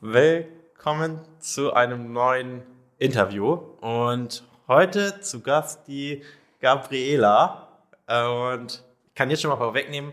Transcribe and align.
Willkommen 0.00 1.20
zu 1.38 1.72
einem 1.72 2.12
neuen 2.12 2.62
Interview 2.98 3.54
und 3.80 4.44
heute 4.68 5.22
zu 5.22 5.40
Gast 5.40 5.88
die 5.88 6.22
Gabriela 6.60 7.66
und 8.06 8.84
ich 9.06 9.14
kann 9.14 9.30
jetzt 9.30 9.40
schon 9.40 9.50
mal 9.50 9.56
vorwegnehmen, 9.56 10.12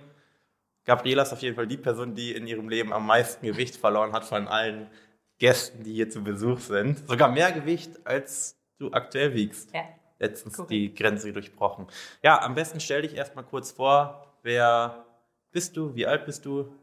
Gabriela 0.86 1.24
ist 1.24 1.34
auf 1.34 1.42
jeden 1.42 1.58
Fall 1.58 1.68
die 1.68 1.76
Person, 1.76 2.16
die 2.16 2.32
in 2.32 2.48
ihrem 2.48 2.70
Leben 2.70 2.94
am 2.94 3.06
meisten 3.06 3.46
Gewicht 3.46 3.76
verloren 3.76 4.14
hat 4.14 4.24
von 4.24 4.48
allen 4.48 4.90
Gästen, 5.38 5.84
die 5.84 5.96
hier 5.96 6.10
zu 6.10 6.24
Besuch 6.24 6.60
sind. 6.60 7.06
Sogar 7.06 7.30
mehr 7.30 7.52
Gewicht, 7.52 8.08
als 8.08 8.56
du 8.80 8.90
aktuell 8.94 9.34
wiegst. 9.34 9.74
Ja. 9.74 9.82
Letztens 10.18 10.56
Korrekt. 10.56 10.72
die 10.72 10.96
Grenze 10.96 11.34
durchbrochen. 11.34 11.88
Ja, 12.22 12.42
am 12.42 12.56
besten 12.56 12.80
stell 12.80 13.02
dich 13.02 13.16
erstmal 13.16 13.44
kurz 13.44 13.74
vor. 13.74 14.34
Wer 14.44 15.06
bist 15.52 15.76
du? 15.76 15.94
Wie 15.94 16.08
alt 16.08 16.26
bist 16.26 16.46
du? 16.46 16.74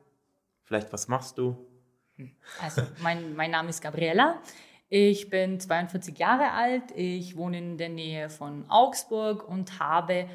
Vielleicht 0.65 0.93
was 0.93 1.09
machst 1.09 1.39
du? 1.39 1.67
Also, 2.61 2.83
mein, 3.03 3.35
mein 3.35 3.51
Name 3.51 3.71
ist 3.71 3.83
Gabriela. 3.83 4.41
Ich 4.89 5.31
bin 5.31 5.61
42 5.61 6.19
Jahre 6.19 6.51
alt. 6.51 6.91
Ich 6.97 7.37
wohne 7.37 7.59
in 7.59 7.79
der 7.79 7.89
Nähe 7.89 8.29
von 8.29 8.69
Augsburg 8.69 9.49
und 9.49 9.79
habe 9.79 10.29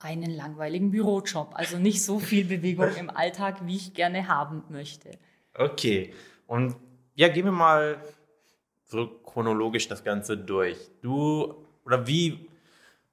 einen 0.00 0.30
langweiligen 0.30 0.90
Bürojob. 0.90 1.50
Also 1.54 1.78
nicht 1.78 2.02
so 2.02 2.18
viel 2.18 2.44
Bewegung 2.44 2.94
im 2.96 3.10
Alltag, 3.10 3.66
wie 3.66 3.76
ich 3.76 3.94
gerne 3.94 4.28
haben 4.28 4.64
möchte. 4.70 5.10
Okay. 5.54 6.14
Und 6.46 6.76
ja, 7.14 7.28
gehen 7.28 7.44
wir 7.44 7.52
mal 7.52 8.02
so 8.84 9.06
chronologisch 9.06 9.88
das 9.88 10.02
Ganze 10.02 10.38
durch. 10.38 10.78
Du, 11.02 11.66
oder 11.84 12.06
wie 12.06 12.48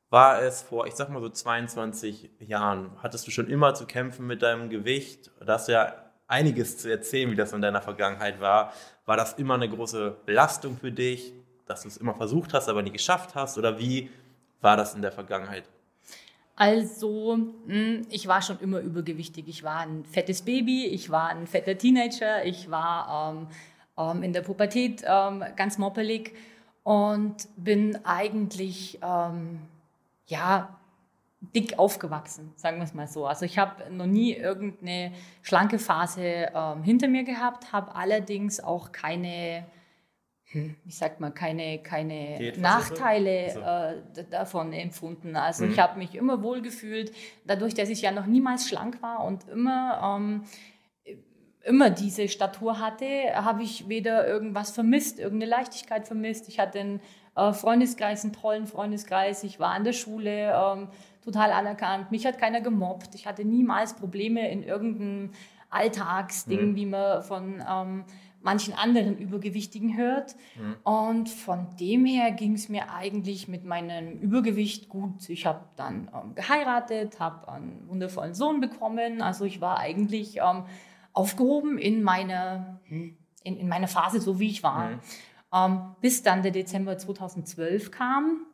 war 0.10 0.42
es 0.42 0.62
vor, 0.62 0.88
ich 0.88 0.94
sag 0.94 1.10
mal 1.10 1.22
so 1.22 1.30
22 1.30 2.30
Jahren? 2.40 2.92
Hattest 3.02 3.28
du 3.28 3.32
schon 3.32 3.48
immer 3.50 3.74
zu 3.74 3.86
kämpfen 3.86 4.28
mit 4.28 4.42
deinem 4.42 4.70
Gewicht? 4.70 5.32
Da 5.46 5.54
hast 5.54 5.68
du 5.68 5.74
ja 5.74 6.05
einiges 6.28 6.78
zu 6.78 6.90
erzählen, 6.90 7.32
wie 7.32 7.36
das 7.36 7.54
in 7.54 7.62
deiner 7.62 7.82
Vergangenheit 7.82 8.40
war. 8.40 8.74
War 9.06 9.18
das 9.18 9.34
immer 9.34 9.56
eine 9.56 9.70
große 9.70 10.18
Belastung 10.26 10.78
für 10.78 10.92
dich, 10.92 11.34
dass 11.66 11.84
du 11.84 11.88
es 11.88 11.98
immer 11.98 12.16
versucht 12.16 12.54
hast, 12.54 12.70
aber 12.70 12.82
nie 12.82 12.92
geschafft 12.92 13.36
hast? 13.36 13.58
Oder 13.58 13.80
wie 13.80 14.10
war 14.62 14.78
das 14.78 14.96
in 14.96 15.02
der 15.02 15.12
Vergangenheit? 15.12 15.64
Also, 16.56 17.38
mh, 17.68 18.06
ich 18.10 18.28
war 18.28 18.42
schon 18.42 18.60
immer 18.60 18.80
übergewichtig. 18.80 19.48
Ich 19.48 19.64
war 19.64 19.80
ein 19.80 20.06
fettes 20.06 20.42
Baby, 20.42 20.86
ich 20.86 21.10
war 21.10 21.30
ein 21.30 21.48
fetter 21.48 21.78
Teenager, 21.78 22.46
ich 22.46 22.72
war 22.72 23.36
ähm, 23.36 23.48
ähm, 23.98 24.24
in 24.24 24.34
der 24.34 24.42
Pubertät 24.42 25.04
ähm, 25.06 25.44
ganz 25.56 25.78
moppelig 25.78 26.34
und 26.84 27.36
bin 27.58 28.00
eigentlich, 28.06 29.00
ähm, 29.04 29.60
ja, 30.28 30.80
dick 31.54 31.78
aufgewachsen, 31.78 32.52
sagen 32.56 32.78
wir 32.78 32.84
es 32.86 32.94
mal 32.94 33.08
so. 33.08 33.26
Also 33.28 33.46
ich 33.46 33.58
habe 33.58 33.92
noch 33.92 34.06
nie 34.06 34.34
irgendeine 34.34 35.12
schlanke 35.42 35.80
Phase 35.80 36.50
ähm, 36.56 36.84
hinter 36.84 37.08
mir 37.08 37.24
gehabt, 37.24 37.72
habe 37.74 37.94
allerdings 37.96 38.60
auch 38.60 38.92
keine, 38.92 39.66
hm, 40.52 40.76
wie 40.84 40.92
sagt 40.92 41.20
man, 41.20 41.34
keine, 41.34 41.80
keine? 41.80 42.54
Nachteile 42.58 43.50
So. 43.52 43.60
äh, 43.60 44.02
d- 44.16 44.30
davon 44.30 44.72
empfunden. 44.74 45.36
Also 45.36 45.66
Mhm. 45.66 45.72
ich 45.72 45.80
habe 45.80 45.98
mich 46.00 46.16
immer 46.16 46.42
wohl 46.42 46.62
gefühlt, 46.62 47.12
dadurch, 47.46 47.74
dass 47.74 47.90
ich 47.90 48.02
ja 48.02 48.12
noch 48.12 48.26
niemals 48.26 48.68
schlank 48.70 49.02
war 49.02 49.24
und 49.26 49.48
immer 49.50 50.18
ähm, 50.18 50.44
immer 51.64 51.90
diese 51.90 52.28
Statur 52.28 52.80
hatte, 52.80 53.06
habe 53.34 53.64
ich 53.64 53.90
weder 53.90 54.28
irgendwas 54.28 54.70
vermisst, 54.72 55.20
irgendeine 55.20 55.50
Leichtigkeit 55.50 56.06
vermisst. 56.06 56.48
Ich 56.48 56.60
hatte 56.60 56.80
einen 56.80 57.02
äh, 57.36 57.54
Freundeskreis, 57.54 58.24
einen 58.24 58.34
tollen 58.34 58.68
Freundeskreis. 58.68 59.44
Ich 59.44 59.60
war 59.60 59.72
an 59.72 59.84
der 59.84 59.94
Schule 59.94 60.54
ähm, 60.54 60.90
total 61.26 61.52
anerkannt. 61.52 62.12
Mich 62.12 62.26
hat 62.26 62.38
keiner 62.38 62.62
gemobbt. 62.62 63.16
Ich 63.16 63.26
hatte 63.28 63.44
niemals 63.44 63.96
Probleme 63.96 64.50
in 64.50 64.64
irgendeinem 64.64 65.32
Alltagsding, 65.70 66.72
Mhm. 66.72 66.76
wie 66.76 66.86
man 66.86 67.24
von 67.24 67.64
ähm, 67.68 68.04
manchen 68.42 68.74
anderen 68.76 69.18
Übergewichtigen 69.18 69.98
hört. 69.98 70.36
Mhm. 70.56 70.76
Und 70.84 71.30
von 71.30 71.76
dem 71.80 72.06
her 72.06 72.32
ging 72.32 72.54
es 72.54 72.70
mir 72.70 72.92
eigentlich 72.94 73.48
mit 73.48 73.66
meinem 73.66 74.20
Übergewicht 74.20 74.88
gut. 74.88 75.28
Ich 75.30 75.46
habe 75.48 75.62
dann 75.76 76.10
ähm, 76.14 76.36
geheiratet, 76.36 77.20
habe 77.20 77.52
einen 77.52 77.90
wundervollen 77.90 78.36
Sohn 78.36 78.62
bekommen. 78.62 79.22
Also 79.22 79.46
ich 79.46 79.60
war 79.62 79.80
eigentlich 79.80 80.38
ähm, 80.38 80.64
aufgehoben 81.12 81.78
in 81.80 82.04
meiner, 82.04 82.80
hm, 82.86 83.18
in, 83.44 83.58
in 83.58 83.68
meiner 83.68 83.88
Phase, 83.88 84.22
so 84.22 84.40
wie 84.40 84.48
ich 84.48 84.62
war. 84.64 84.90
Mhm. 84.90 85.00
Ähm, 85.54 85.80
bis 86.02 86.22
dann 86.22 86.44
der 86.44 86.52
Dezember 86.52 86.98
2012 86.98 87.90
kam. 87.92 88.46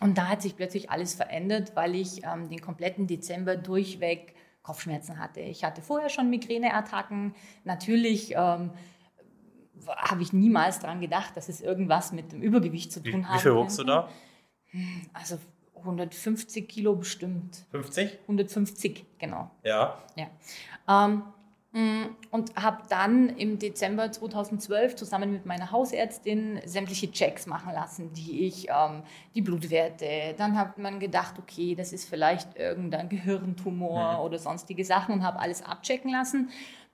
Und 0.00 0.18
da 0.18 0.28
hat 0.28 0.42
sich 0.42 0.56
plötzlich 0.56 0.90
alles 0.90 1.14
verändert, 1.14 1.72
weil 1.74 1.94
ich 1.94 2.22
ähm, 2.24 2.48
den 2.48 2.60
kompletten 2.60 3.06
Dezember 3.06 3.56
durchweg 3.56 4.34
Kopfschmerzen 4.62 5.18
hatte. 5.18 5.40
Ich 5.40 5.64
hatte 5.64 5.80
vorher 5.82 6.08
schon 6.08 6.30
Migräneattacken. 6.30 7.34
Natürlich 7.64 8.32
ähm, 8.32 8.70
habe 9.86 10.22
ich 10.22 10.32
niemals 10.32 10.78
daran 10.80 11.00
gedacht, 11.00 11.36
dass 11.36 11.48
es 11.48 11.60
irgendwas 11.60 12.12
mit 12.12 12.32
dem 12.32 12.42
Übergewicht 12.42 12.92
zu 12.92 13.02
Wie, 13.04 13.10
tun 13.10 13.22
wie 13.22 13.26
hat. 13.26 13.40
viel 13.40 13.54
wogst 13.54 13.78
du 13.78 13.84
da? 13.84 14.08
Also 15.14 15.38
150 15.76 16.68
Kilo 16.68 16.96
bestimmt. 16.96 17.64
50? 17.70 18.18
150, 18.22 19.06
genau. 19.18 19.50
Ja. 19.64 20.02
Ja. 20.16 20.26
Ähm, 20.88 21.22
und 22.30 22.56
habe 22.56 22.78
dann 22.88 23.28
im 23.28 23.58
Dezember 23.58 24.10
2012 24.10 24.96
zusammen 24.96 25.32
mit 25.32 25.44
meiner 25.44 25.70
Hausärztin 25.70 26.60
sämtliche 26.64 27.10
Checks 27.12 27.46
machen 27.46 27.72
lassen, 27.74 28.12
die 28.14 28.46
ich, 28.46 28.68
ähm, 28.70 29.02
die 29.34 29.42
Blutwerte. 29.42 30.34
Dann 30.38 30.56
hat 30.58 30.78
man 30.78 30.98
gedacht, 30.98 31.34
okay, 31.38 31.74
das 31.74 31.92
ist 31.92 32.08
vielleicht 32.08 32.56
irgendein 32.56 33.10
Gehirntumor 33.10 34.14
Mhm. 34.14 34.20
oder 34.20 34.38
sonstige 34.38 34.84
Sachen 34.84 35.14
und 35.14 35.22
habe 35.22 35.40
alles 35.40 35.62
abchecken 35.62 36.10
lassen, 36.10 36.48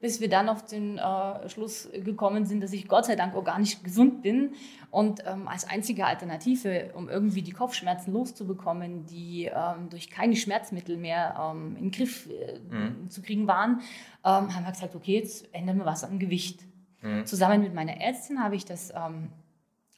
bis 0.05 0.21
wir 0.21 0.29
dann 0.29 0.51
auf 0.51 0.67
den 0.67 0.99
äh, 0.99 1.49
Schluss 1.49 1.89
gekommen 1.95 2.45
sind, 2.45 2.63
dass 2.63 2.75
ich 2.75 2.89
Gott 2.89 3.07
sei 3.07 3.17
Dank 3.17 3.35
organisch 3.35 3.83
gesund 3.83 4.21
bin 4.21 4.53
und 4.91 5.23
ähm, 5.25 5.49
als 5.49 5.67
einzige 5.67 6.05
Alternative, 6.05 6.91
um 6.95 7.09
irgendwie 7.09 7.41
die 7.41 7.53
Kopfschmerzen 7.53 8.13
loszubekommen, 8.13 9.07
die 9.07 9.47
ähm, 9.47 9.89
durch 9.89 10.11
keine 10.11 10.37
Schmerzmittel 10.37 10.99
mehr 10.99 11.35
ähm, 11.41 11.77
in 11.77 11.85
den 11.85 11.91
Griff 11.91 12.29
äh, 12.29 12.59
Mhm. 12.71 13.09
zu 13.09 13.23
kriegen 13.23 13.47
waren, 13.47 13.81
ähm, 14.27 14.55
haben 14.55 14.65
wir 14.67 14.73
gesagt, 14.73 14.95
okay, 14.95 15.15
jetzt 15.15 15.49
ändern 15.55 15.79
wir 15.79 15.87
was 15.87 16.05
am 16.05 16.19
Gewicht. 16.19 16.61
Mhm. 17.01 17.25
Zusammen 17.25 17.63
mit 17.63 17.73
meiner 17.73 17.99
Ärztin 17.99 18.45
habe 18.45 18.57
ich 18.57 18.67
das, 18.67 18.93
ähm, 18.95 19.31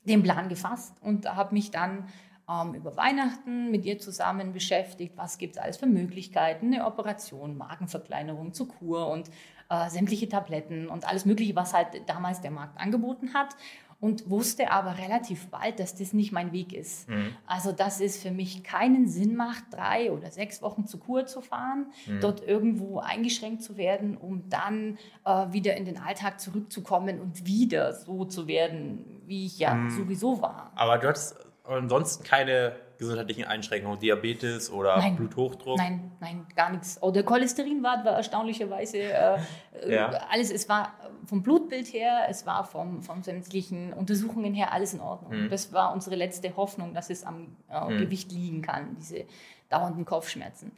den 0.05 0.23
Plan 0.23 0.49
gefasst 0.49 0.94
und 1.03 1.27
habe 1.34 1.53
mich 1.53 1.73
dann 1.73 2.05
ähm, 2.48 2.74
über 2.74 2.96
Weihnachten 2.96 3.70
mit 3.70 3.84
ihr 3.84 3.98
zusammen 3.98 4.52
beschäftigt, 4.52 5.16
was 5.16 5.38
gibt 5.38 5.56
es 5.56 5.62
alles 5.62 5.76
für 5.78 5.86
Möglichkeiten, 5.86 6.72
eine 6.72 6.86
Operation, 6.86 7.56
Magenverkleinerung 7.56 8.52
zur 8.52 8.68
Kur 8.68 9.08
und 9.08 9.30
äh, 9.68 9.88
sämtliche 9.90 10.28
Tabletten 10.28 10.88
und 10.88 11.08
alles 11.08 11.24
Mögliche, 11.24 11.56
was 11.56 11.74
halt 11.74 11.88
damals 12.06 12.40
der 12.40 12.50
Markt 12.52 12.78
angeboten 12.80 13.34
hat 13.34 13.56
und 13.98 14.28
wusste 14.28 14.70
aber 14.70 14.98
relativ 14.98 15.46
bald, 15.48 15.80
dass 15.80 15.94
das 15.96 16.12
nicht 16.12 16.30
mein 16.30 16.52
Weg 16.52 16.74
ist. 16.74 17.08
Mhm. 17.08 17.34
Also, 17.46 17.72
dass 17.72 18.00
es 18.00 18.18
für 18.22 18.30
mich 18.30 18.62
keinen 18.62 19.08
Sinn 19.08 19.34
macht, 19.36 19.64
drei 19.72 20.12
oder 20.12 20.30
sechs 20.30 20.60
Wochen 20.60 20.86
zur 20.86 21.00
Kur 21.00 21.24
zu 21.26 21.40
fahren, 21.40 21.86
Mhm. 22.06 22.20
dort 22.20 22.46
irgendwo 22.46 22.98
eingeschränkt 22.98 23.62
zu 23.62 23.76
werden, 23.78 24.16
um 24.18 24.48
dann 24.50 24.98
äh, 25.24 25.46
wieder 25.50 25.76
in 25.78 25.86
den 25.86 25.98
Alltag 25.98 26.40
zurückzukommen 26.40 27.20
und 27.20 27.46
wieder 27.46 27.94
so 27.94 28.26
zu 28.26 28.46
werden, 28.46 29.22
wie 29.26 29.46
ich 29.46 29.58
ja 29.58 29.74
Mhm. 29.74 29.90
sowieso 29.90 30.42
war. 30.42 30.72
Aber 30.76 30.98
du 30.98 31.08
hattest 31.08 31.34
ansonsten 31.69 32.25
keine 32.25 32.72
gesundheitlichen 32.99 33.44
Einschränkungen, 33.44 33.99
Diabetes 33.99 34.71
oder 34.71 34.97
Nein. 34.97 35.16
Bluthochdruck? 35.16 35.77
Nein, 35.77 36.12
nein, 36.21 36.47
gar 36.56 36.71
nichts. 36.71 36.99
Oh, 37.03 37.10
der 37.10 37.25
Cholesterinwert 37.25 38.04
war 38.06 38.12
erstaunlicherweise 38.15 38.99
äh, 38.99 39.38
Ja. 39.87 40.12
äh, 40.12 40.19
alles. 40.31 40.50
Es 40.50 40.69
war 40.69 40.94
vom 41.26 41.43
Blutbild 41.43 41.93
her, 41.93 42.26
es 42.28 42.47
war 42.47 42.65
vom, 42.65 43.03
von 43.03 43.22
sämtlichen 43.22 43.93
Untersuchungen 43.93 44.55
her 44.55 44.72
alles 44.72 44.94
in 44.94 45.00
Ordnung. 45.00 45.44
Mhm. 45.44 45.49
Das 45.50 45.72
war 45.75 45.93
unsere 45.93 46.16
letzte 46.16 46.56
Hoffnung, 46.56 46.94
dass 46.94 47.10
es 47.10 47.25
am 47.25 47.56
äh, 47.71 47.81
Mhm. 47.91 47.99
Gewicht 47.99 48.32
liegen 48.32 48.62
kann, 48.62 48.97
diese 48.99 49.25
dauernden 49.69 50.05
Kopfschmerzen. 50.06 50.72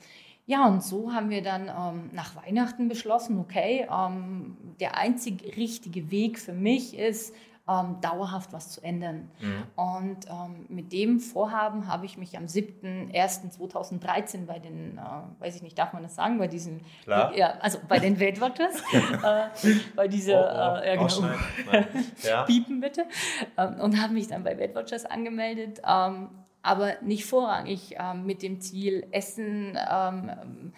Ja, 0.46 0.66
und 0.66 0.82
so 0.82 1.12
haben 1.12 1.28
wir 1.28 1.42
dann 1.42 1.68
ähm, 1.68 2.10
nach 2.14 2.34
Weihnachten 2.34 2.88
beschlossen, 2.88 3.38
okay, 3.38 3.86
ähm, 3.92 4.56
der 4.80 4.96
einzig 4.96 5.56
richtige 5.58 6.10
Weg 6.10 6.38
für 6.38 6.54
mich 6.54 6.98
ist, 6.98 7.34
ähm, 7.68 8.00
dauerhaft 8.00 8.52
was 8.52 8.70
zu 8.70 8.82
ändern. 8.82 9.30
Mhm. 9.40 9.62
Und 9.76 10.26
ähm, 10.28 10.66
mit 10.68 10.92
dem 10.92 11.20
Vorhaben 11.20 11.86
habe 11.86 12.06
ich 12.06 12.16
mich 12.16 12.36
am 12.36 12.46
7.01.2013 12.46 14.46
bei 14.46 14.58
den, 14.58 14.96
äh, 14.96 15.00
weiß 15.40 15.54
ich 15.56 15.62
nicht, 15.62 15.78
darf 15.78 15.92
man 15.92 16.02
das 16.02 16.14
sagen, 16.14 16.38
bei 16.38 16.48
diesen, 16.48 16.80
Klar. 17.04 17.36
ja, 17.36 17.58
also 17.60 17.78
bei 17.86 17.98
den 17.98 18.18
Weight 18.18 18.40
Watchers, 18.40 18.82
äh, 18.92 19.48
bei 19.94 20.08
dieser, 20.08 20.82
äh, 20.82 20.94
ja, 20.94 20.96
genau. 20.96 21.28
Ja. 22.22 22.42
piepen 22.44 22.80
bitte, 22.80 23.04
ähm, 23.58 23.80
und 23.80 24.02
habe 24.02 24.14
mich 24.14 24.28
dann 24.28 24.44
bei 24.44 24.58
Weight 24.58 24.74
Watchers 24.74 25.04
angemeldet, 25.04 25.82
ähm, 25.86 26.30
aber 26.62 26.94
nicht 27.02 27.26
vorrangig 27.26 27.96
ähm, 27.98 28.24
mit 28.24 28.42
dem 28.42 28.60
Ziel, 28.60 29.06
Essen, 29.10 29.78
ähm, 29.90 30.72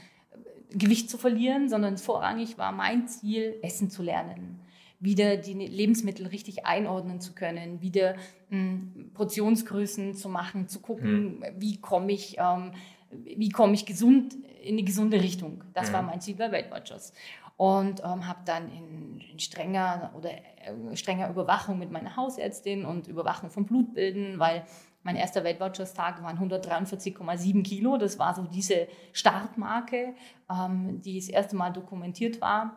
Gewicht 0.72 1.10
zu 1.10 1.18
verlieren, 1.18 1.68
sondern 1.68 1.98
vorrangig 1.98 2.58
war 2.58 2.72
mein 2.72 3.06
Ziel, 3.08 3.56
Essen 3.62 3.90
zu 3.90 4.02
lernen 4.02 4.59
wieder 5.00 5.36
die 5.38 5.54
Lebensmittel 5.54 6.26
richtig 6.26 6.66
einordnen 6.66 7.20
zu 7.20 7.34
können, 7.34 7.80
wieder 7.80 8.14
mh, 8.50 9.10
Portionsgrößen 9.14 10.14
zu 10.14 10.28
machen, 10.28 10.68
zu 10.68 10.80
gucken, 10.80 11.42
wie 11.56 11.80
komme 11.80 12.12
ich, 12.12 12.36
ähm, 12.38 12.72
wie 13.10 13.48
komme 13.48 13.72
ich 13.74 13.86
gesund 13.86 14.36
in 14.62 14.76
die 14.76 14.84
gesunde 14.84 15.20
Richtung. 15.22 15.64
Das 15.72 15.88
Mhm. 15.88 15.94
war 15.94 16.02
mein 16.02 16.20
Ziel 16.20 16.36
bei 16.36 16.52
Weight 16.52 16.70
Watchers. 16.70 17.12
Und 17.56 18.00
ähm, 18.00 18.26
habe 18.26 18.40
dann 18.46 18.70
in, 18.72 19.20
in 19.32 19.38
strenger 19.38 20.12
oder 20.16 20.30
äh, 20.30 20.96
strenger 20.96 21.28
Überwachung 21.28 21.78
mit 21.78 21.90
meiner 21.90 22.16
Hausärztin 22.16 22.84
und 22.86 23.06
Überwachung 23.06 23.50
von 23.50 23.66
Blutbilden, 23.66 24.38
weil 24.38 24.64
mein 25.02 25.16
erster 25.16 25.44
Weltwirtschaftstag 25.44 26.22
waren 26.22 26.38
143,7 26.38 27.62
Kilo. 27.62 27.96
Das 27.98 28.18
war 28.18 28.34
so 28.34 28.42
diese 28.44 28.86
Startmarke, 29.12 30.14
ähm, 30.50 31.00
die 31.02 31.18
das 31.18 31.28
erste 31.28 31.56
Mal 31.56 31.70
dokumentiert 31.70 32.40
war. 32.40 32.76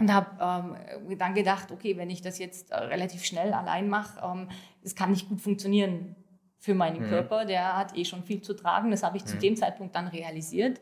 Und 0.00 0.12
habe 0.12 0.76
ähm, 1.08 1.18
dann 1.18 1.34
gedacht, 1.34 1.70
okay, 1.70 1.96
wenn 1.96 2.10
ich 2.10 2.22
das 2.22 2.38
jetzt 2.38 2.70
äh, 2.70 2.76
relativ 2.76 3.24
schnell 3.24 3.52
allein 3.52 3.88
mache, 3.88 4.20
ähm, 4.24 4.48
das 4.82 4.94
kann 4.94 5.10
nicht 5.10 5.28
gut 5.28 5.40
funktionieren 5.40 6.16
für 6.58 6.74
meinen 6.74 7.04
mhm. 7.04 7.08
Körper. 7.08 7.44
Der 7.44 7.76
hat 7.76 7.96
eh 7.96 8.04
schon 8.04 8.22
viel 8.22 8.42
zu 8.42 8.54
tragen. 8.54 8.90
Das 8.90 9.02
habe 9.02 9.16
ich 9.16 9.24
mhm. 9.24 9.28
zu 9.28 9.38
dem 9.38 9.56
Zeitpunkt 9.56 9.94
dann 9.94 10.08
realisiert 10.08 10.80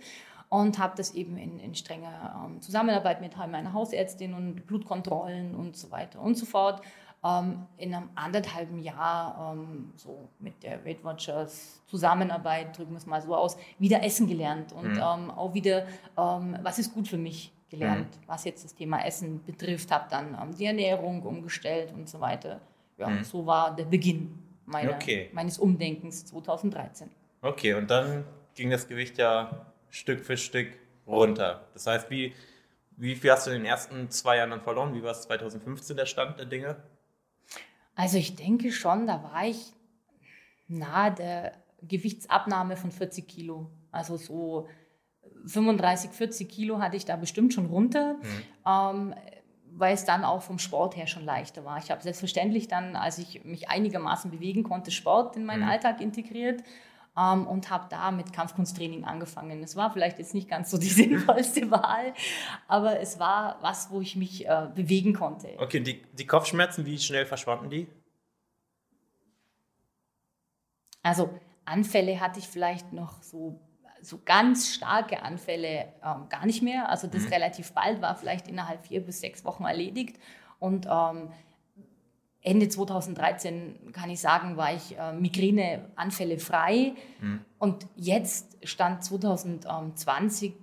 und 0.48 0.78
habe 0.78 0.94
das 0.96 1.14
eben 1.14 1.36
in, 1.36 1.58
in 1.58 1.74
strenger 1.74 2.44
ähm, 2.46 2.62
Zusammenarbeit 2.62 3.20
mit 3.20 3.36
meiner 3.36 3.72
Hausärztin 3.72 4.34
und 4.34 4.66
Blutkontrollen 4.66 5.54
und 5.54 5.76
so 5.76 5.90
weiter 5.90 6.20
und 6.20 6.36
so 6.36 6.46
fort 6.46 6.80
ähm, 7.24 7.66
in 7.76 7.94
einem 7.94 8.10
anderthalben 8.14 8.78
Jahr 8.78 9.52
ähm, 9.52 9.92
so 9.96 10.28
mit 10.38 10.62
der 10.62 10.84
Weight 10.84 11.04
Watchers 11.04 11.82
Zusammenarbeit, 11.86 12.76
drücken 12.76 12.92
wir 12.92 12.98
es 12.98 13.06
mal 13.06 13.20
so 13.20 13.34
aus, 13.34 13.56
wieder 13.78 14.02
essen 14.02 14.26
gelernt 14.26 14.72
und 14.72 14.92
mhm. 14.92 14.98
Ähm, 14.98 15.30
auch 15.30 15.54
wieder, 15.54 15.86
ähm, 16.16 16.58
was 16.62 16.78
ist 16.78 16.94
gut 16.94 17.08
für 17.08 17.18
mich 17.18 17.52
gelernt, 17.70 18.16
mhm. 18.16 18.22
was 18.26 18.44
jetzt 18.44 18.64
das 18.64 18.74
Thema 18.74 19.04
Essen 19.04 19.44
betrifft, 19.44 19.90
habe 19.90 20.06
dann 20.10 20.36
ähm, 20.40 20.56
die 20.56 20.64
Ernährung 20.64 21.22
umgestellt 21.22 21.92
und 21.92 22.08
so 22.08 22.20
weiter. 22.20 22.60
Ja, 22.96 23.08
mhm. 23.08 23.24
so 23.24 23.46
war 23.46 23.74
der 23.74 23.84
Beginn 23.84 24.38
meiner, 24.66 24.94
okay. 24.94 25.30
meines 25.32 25.58
Umdenkens 25.58 26.26
2013. 26.26 27.10
Okay, 27.42 27.74
und 27.74 27.90
dann 27.90 28.24
ging 28.54 28.70
das 28.70 28.88
Gewicht 28.88 29.18
ja 29.18 29.66
Stück 29.90 30.24
für 30.24 30.36
Stück 30.36 30.68
runter. 31.06 31.66
Das 31.74 31.86
heißt, 31.86 32.10
wie, 32.10 32.34
wie 32.96 33.14
viel 33.14 33.30
hast 33.30 33.46
du 33.46 33.50
in 33.50 33.58
den 33.58 33.66
ersten 33.66 34.10
zwei 34.10 34.36
Jahren 34.36 34.50
dann 34.50 34.60
verloren? 34.60 34.94
Wie 34.94 35.02
war 35.02 35.12
es 35.12 35.22
2015 35.22 35.96
der 35.96 36.06
Stand 36.06 36.38
der 36.38 36.46
Dinge? 36.46 36.76
Also 37.94 38.18
ich 38.18 38.36
denke 38.36 38.70
schon, 38.72 39.06
da 39.06 39.22
war 39.22 39.46
ich 39.46 39.72
nahe 40.68 41.12
der 41.14 41.52
Gewichtsabnahme 41.82 42.76
von 42.76 42.90
40 42.90 43.26
Kilo. 43.26 43.70
Also 43.90 44.16
so 44.16 44.68
35, 45.46 46.10
40 46.10 46.48
Kilo 46.48 46.78
hatte 46.80 46.96
ich 46.96 47.04
da 47.04 47.16
bestimmt 47.16 47.54
schon 47.54 47.66
runter, 47.66 48.14
mhm. 48.14 48.24
ähm, 48.66 49.14
weil 49.76 49.94
es 49.94 50.04
dann 50.04 50.24
auch 50.24 50.42
vom 50.42 50.58
Sport 50.58 50.96
her 50.96 51.06
schon 51.06 51.24
leichter 51.24 51.64
war. 51.64 51.78
Ich 51.78 51.90
habe 51.90 52.02
selbstverständlich 52.02 52.68
dann, 52.68 52.96
als 52.96 53.18
ich 53.18 53.44
mich 53.44 53.68
einigermaßen 53.68 54.30
bewegen 54.30 54.62
konnte, 54.62 54.90
Sport 54.90 55.36
in 55.36 55.44
meinen 55.44 55.62
mhm. 55.62 55.68
Alltag 55.68 56.00
integriert 56.00 56.62
ähm, 57.16 57.46
und 57.46 57.70
habe 57.70 57.86
da 57.90 58.10
mit 58.10 58.32
Kampfkunsttraining 58.32 59.04
angefangen. 59.04 59.62
Es 59.62 59.76
war 59.76 59.92
vielleicht 59.92 60.18
jetzt 60.18 60.34
nicht 60.34 60.48
ganz 60.48 60.70
so 60.70 60.78
die 60.78 60.86
sinnvollste 60.88 61.70
Wahl, 61.70 62.14
aber 62.66 63.00
es 63.00 63.18
war 63.18 63.58
was, 63.60 63.90
wo 63.90 64.00
ich 64.00 64.16
mich 64.16 64.46
äh, 64.46 64.68
bewegen 64.74 65.14
konnte. 65.14 65.48
Okay, 65.58 65.80
die, 65.80 66.02
die 66.12 66.26
Kopfschmerzen, 66.26 66.86
wie 66.86 66.98
schnell 66.98 67.26
verschwanden 67.26 67.70
die? 67.70 67.88
Also 71.02 71.30
Anfälle 71.64 72.20
hatte 72.20 72.38
ich 72.38 72.48
vielleicht 72.48 72.92
noch 72.92 73.22
so 73.22 73.60
so 74.02 74.20
ganz 74.24 74.68
starke 74.68 75.22
Anfälle 75.22 75.92
ähm, 76.04 76.28
gar 76.28 76.46
nicht 76.46 76.62
mehr. 76.62 76.88
Also 76.88 77.06
das 77.06 77.22
mhm. 77.22 77.28
relativ 77.28 77.72
bald 77.72 78.00
war 78.00 78.14
vielleicht 78.14 78.48
innerhalb 78.48 78.86
vier 78.86 79.00
bis 79.04 79.20
sechs 79.20 79.44
Wochen 79.44 79.64
erledigt. 79.64 80.18
Und 80.58 80.86
ähm, 80.90 81.30
Ende 82.40 82.68
2013 82.68 83.92
kann 83.92 84.10
ich 84.10 84.20
sagen, 84.20 84.56
war 84.56 84.72
ich 84.72 84.96
äh, 84.96 85.12
Migräneanfälle 85.12 86.38
frei. 86.38 86.94
Mhm. 87.20 87.44
Und 87.58 87.86
jetzt 87.96 88.56
stand 88.66 89.04
2020 89.04 90.54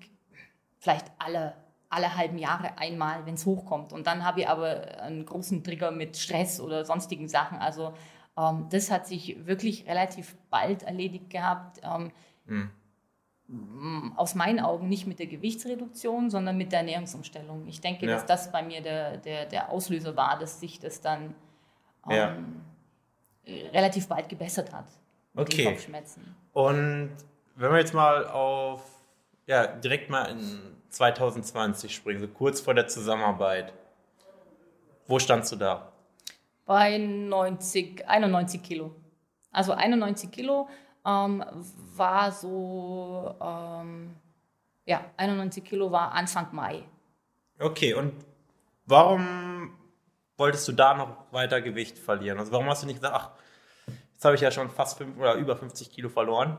vielleicht 0.79 1.11
alle, 1.19 1.53
alle 1.89 2.15
halben 2.15 2.37
Jahre 2.37 2.77
einmal, 2.77 3.25
wenn 3.25 3.35
es 3.35 3.45
hochkommt. 3.45 3.93
Und 3.93 4.07
dann 4.07 4.23
habe 4.23 4.41
ich 4.41 4.49
aber 4.49 5.01
einen 5.01 5.25
großen 5.25 5.63
Trigger 5.63 5.91
mit 5.91 6.17
Stress 6.17 6.59
oder 6.59 6.85
sonstigen 6.85 7.27
Sachen. 7.27 7.59
Also 7.59 7.93
ähm, 8.37 8.67
das 8.69 8.89
hat 8.89 9.07
sich 9.07 9.45
wirklich 9.45 9.87
relativ 9.87 10.35
bald 10.49 10.83
erledigt 10.83 11.29
gehabt. 11.29 11.81
Ähm, 11.83 12.11
mhm 12.45 12.71
aus 14.15 14.33
meinen 14.33 14.59
Augen 14.59 14.89
nicht 14.89 15.05
mit 15.05 15.19
der 15.19 15.27
Gewichtsreduktion, 15.27 16.29
sondern 16.29 16.57
mit 16.57 16.71
der 16.71 16.79
Ernährungsumstellung. 16.79 17.67
Ich 17.67 17.79
denke, 17.79 18.07
ja. 18.07 18.13
dass 18.13 18.25
das 18.25 18.51
bei 18.51 18.63
mir 18.63 18.81
der, 18.81 19.17
der, 19.17 19.45
der 19.45 19.69
Auslöser 19.69 20.15
war, 20.15 20.39
dass 20.39 20.59
sich 20.59 20.79
das 20.79 20.99
dann 20.99 21.35
ja. 22.09 22.33
ähm, 22.33 22.61
relativ 23.71 24.07
bald 24.07 24.29
gebessert 24.29 24.73
hat. 24.73 24.87
Okay. 25.35 25.65
Kopfschmerzen. 25.65 26.35
Und 26.53 27.11
wenn 27.55 27.71
wir 27.71 27.77
jetzt 27.77 27.93
mal 27.93 28.27
auf, 28.27 28.81
ja, 29.45 29.67
direkt 29.67 30.09
mal 30.09 30.25
in 30.25 30.59
2020 30.89 31.93
springen, 31.93 32.19
so 32.19 32.27
kurz 32.27 32.61
vor 32.61 32.73
der 32.73 32.87
Zusammenarbeit. 32.87 33.73
Wo 35.07 35.19
standst 35.19 35.51
du 35.51 35.57
da? 35.57 35.91
Bei 36.65 36.97
90, 36.97 38.07
91 38.07 38.63
Kilo. 38.63 38.95
Also 39.51 39.73
91 39.73 40.31
Kilo 40.31 40.67
ähm, 41.05 41.43
war 41.95 42.31
so, 42.31 43.35
ähm, 43.41 44.15
ja, 44.85 45.05
91 45.17 45.63
Kilo 45.63 45.91
war 45.91 46.11
Anfang 46.11 46.47
Mai. 46.51 46.83
Okay, 47.59 47.93
und 47.93 48.13
warum 48.85 49.71
wolltest 50.37 50.67
du 50.67 50.71
da 50.73 50.93
noch 50.93 51.31
weiter 51.31 51.61
Gewicht 51.61 51.97
verlieren? 51.97 52.39
Also 52.39 52.51
warum 52.51 52.67
hast 52.67 52.83
du 52.83 52.87
nicht 52.87 53.01
gesagt, 53.01 53.15
ach, 53.15 53.31
jetzt 54.13 54.25
habe 54.25 54.35
ich 54.35 54.41
ja 54.41 54.51
schon 54.51 54.69
fast 54.69 54.97
fünf 54.97 55.17
oder 55.17 55.35
über 55.35 55.55
50 55.55 55.91
Kilo 55.91 56.09
verloren. 56.09 56.57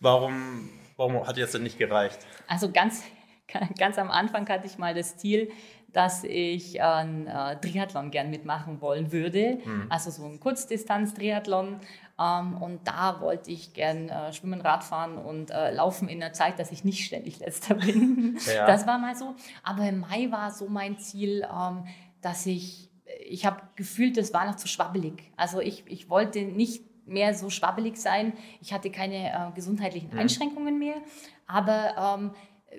Warum, 0.00 0.70
warum 0.96 1.26
hat 1.26 1.36
dir 1.36 1.42
das 1.42 1.52
denn 1.52 1.62
nicht 1.62 1.78
gereicht? 1.78 2.18
Also 2.46 2.70
ganz, 2.70 3.02
ganz 3.78 3.98
am 3.98 4.10
Anfang 4.10 4.48
hatte 4.48 4.66
ich 4.66 4.78
mal 4.78 4.94
das 4.94 5.16
Ziel, 5.16 5.50
dass 5.92 6.24
ich 6.24 6.82
einen 6.82 7.28
äh, 7.28 7.58
Triathlon 7.60 8.10
gern 8.10 8.28
mitmachen 8.28 8.80
wollen 8.80 9.12
würde. 9.12 9.58
Mhm. 9.64 9.86
Also 9.88 10.10
so 10.10 10.24
ein 10.24 10.40
Kurzdistanz-Triathlon. 10.40 11.80
Ähm, 12.18 12.62
und 12.62 12.86
da 12.86 13.20
wollte 13.20 13.50
ich 13.50 13.74
gern 13.74 14.08
äh, 14.08 14.32
schwimmen, 14.32 14.60
Radfahren 14.60 15.18
und 15.18 15.50
äh, 15.50 15.72
laufen 15.72 16.08
in 16.08 16.20
der 16.20 16.32
Zeit, 16.32 16.58
dass 16.58 16.70
ich 16.70 16.84
nicht 16.84 17.04
ständig 17.04 17.40
letzter 17.40 17.74
bin. 17.74 18.38
Ja. 18.54 18.66
Das 18.66 18.86
war 18.86 18.98
mal 18.98 19.16
so. 19.16 19.34
Aber 19.62 19.88
im 19.88 20.00
Mai 20.00 20.30
war 20.30 20.50
so 20.50 20.68
mein 20.68 20.98
Ziel, 20.98 21.46
ähm, 21.50 21.84
dass 22.20 22.46
ich, 22.46 22.90
ich 23.26 23.44
habe 23.46 23.62
gefühlt, 23.76 24.16
das 24.16 24.32
war 24.32 24.46
noch 24.46 24.56
zu 24.56 24.68
schwabbelig. 24.68 25.32
Also 25.36 25.60
ich, 25.60 25.84
ich 25.86 26.08
wollte 26.08 26.42
nicht 26.42 26.84
mehr 27.06 27.34
so 27.34 27.50
schwabbelig 27.50 27.96
sein. 27.96 28.32
Ich 28.60 28.72
hatte 28.72 28.90
keine 28.90 29.30
äh, 29.30 29.52
gesundheitlichen 29.54 30.10
mhm. 30.12 30.20
Einschränkungen 30.20 30.78
mehr. 30.78 30.96
Aber 31.46 32.16
ähm, 32.16 32.30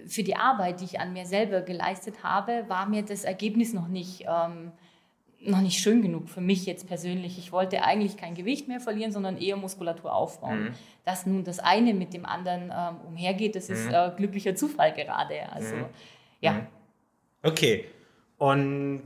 für 0.08 0.24
die 0.24 0.36
Arbeit, 0.36 0.82
die 0.82 0.86
ich 0.86 1.00
an 1.00 1.14
mir 1.14 1.26
selber 1.26 1.62
geleistet 1.62 2.24
habe, 2.24 2.66
war 2.68 2.88
mir 2.88 3.04
das 3.04 3.24
Ergebnis 3.24 3.74
noch 3.74 3.88
nicht, 3.88 4.26
ähm, 4.28 4.72
noch 5.48 5.62
nicht 5.62 5.80
schön 5.80 6.02
genug 6.02 6.30
für 6.30 6.42
mich 6.42 6.66
jetzt 6.66 6.88
persönlich. 6.88 7.38
Ich 7.38 7.52
wollte 7.52 7.84
eigentlich 7.84 8.18
kein 8.18 8.36
Gewicht 8.36 8.68
mehr 8.68 8.80
verlieren, 8.80 9.12
sondern 9.12 9.38
eher 9.38 9.58
Muskulatur 9.58 10.14
aufbauen. 10.14 10.66
Mhm. 10.66 10.72
Dass 11.04 11.26
nun 11.26 11.44
das 11.44 11.60
eine 11.60 11.94
mit 11.94 12.14
dem 12.14 12.26
anderen 12.26 12.72
ähm, 12.76 13.02
umhergeht, 13.08 13.56
das 13.56 13.70
ist 13.70 13.88
mhm. 13.88 13.94
äh, 13.94 14.12
glücklicher 14.16 14.56
Zufall 14.56 14.94
gerade. 14.94 15.52
Also, 15.52 15.76
mhm. 15.76 15.86
ja. 16.42 16.54
Mhm. 16.54 16.68
Okay. 17.44 17.86
Und 18.38 19.04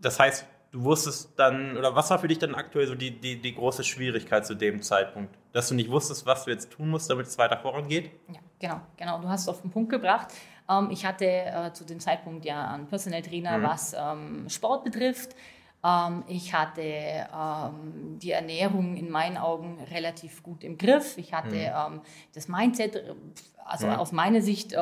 das 0.00 0.18
heißt, 0.18 0.46
du 0.72 0.84
wusstest 0.84 1.32
dann, 1.36 1.76
oder 1.76 1.94
was 1.94 2.10
war 2.10 2.18
für 2.18 2.28
dich 2.28 2.38
dann 2.38 2.54
aktuell 2.54 2.86
so 2.86 2.94
die, 2.94 3.10
die, 3.10 3.40
die 3.40 3.54
große 3.54 3.84
Schwierigkeit 3.84 4.46
zu 4.46 4.54
dem 4.54 4.82
Zeitpunkt? 4.82 5.36
Dass 5.52 5.68
du 5.68 5.74
nicht 5.74 5.90
wusstest, 5.90 6.26
was 6.26 6.44
du 6.44 6.50
jetzt 6.50 6.70
tun 6.70 6.88
musst, 6.90 7.10
damit 7.10 7.26
es 7.26 7.36
weiter 7.38 7.58
vorangeht? 7.58 8.10
Ja, 8.28 8.40
genau, 8.58 8.80
genau. 8.96 9.20
Du 9.20 9.28
hast 9.28 9.42
es 9.42 9.48
auf 9.48 9.60
den 9.62 9.70
Punkt 9.70 9.90
gebracht. 9.90 10.28
Ähm, 10.68 10.88
ich 10.90 11.04
hatte 11.04 11.26
äh, 11.26 11.72
zu 11.72 11.84
dem 11.84 12.00
Zeitpunkt 12.00 12.44
ja 12.44 12.72
einen 12.72 12.86
Personal 12.86 13.22
Trainer, 13.22 13.58
mhm. 13.58 13.62
was 13.62 13.94
ähm, 13.98 14.48
Sport 14.48 14.84
betrifft. 14.84 15.34
Ähm, 15.84 16.24
ich 16.28 16.54
hatte 16.54 16.82
ähm, 16.82 18.18
die 18.18 18.32
Ernährung 18.32 18.96
in 18.96 19.10
meinen 19.10 19.36
Augen 19.36 19.78
relativ 19.90 20.42
gut 20.42 20.64
im 20.64 20.78
Griff. 20.78 21.16
Ich 21.18 21.32
hatte 21.32 21.56
mhm. 21.56 21.94
ähm, 21.94 22.00
das 22.34 22.48
Mindset, 22.48 23.02
also 23.64 23.86
mhm. 23.86 23.94
aus 23.94 24.12
meiner 24.12 24.42
Sicht 24.42 24.74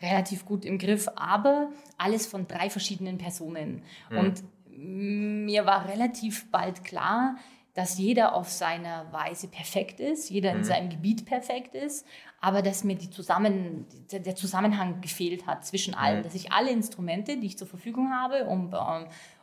relativ 0.00 0.46
gut 0.46 0.64
im 0.64 0.78
Griff, 0.78 1.08
aber 1.16 1.70
alles 1.96 2.26
von 2.26 2.46
drei 2.46 2.70
verschiedenen 2.70 3.18
Personen. 3.18 3.82
Mhm. 4.10 4.18
Und 4.18 4.44
mir 4.70 5.66
war 5.66 5.88
relativ 5.88 6.50
bald 6.50 6.84
klar, 6.84 7.36
dass 7.78 7.96
jeder 7.96 8.34
auf 8.34 8.48
seine 8.48 9.06
Weise 9.12 9.46
perfekt 9.46 10.00
ist, 10.00 10.30
jeder 10.30 10.50
in 10.50 10.58
mhm. 10.58 10.64
seinem 10.64 10.90
Gebiet 10.90 11.24
perfekt 11.26 11.76
ist, 11.76 12.04
aber 12.40 12.60
dass 12.60 12.82
mir 12.82 12.98
Zusammen, 12.98 13.86
der 14.10 14.34
Zusammenhang 14.34 15.00
gefehlt 15.00 15.46
hat 15.46 15.64
zwischen 15.64 15.94
allen, 15.94 16.18
mhm. 16.18 16.22
dass 16.24 16.34
ich 16.34 16.50
alle 16.50 16.70
Instrumente, 16.70 17.36
die 17.36 17.46
ich 17.46 17.56
zur 17.56 17.68
Verfügung 17.68 18.10
habe, 18.10 18.46
um 18.46 18.72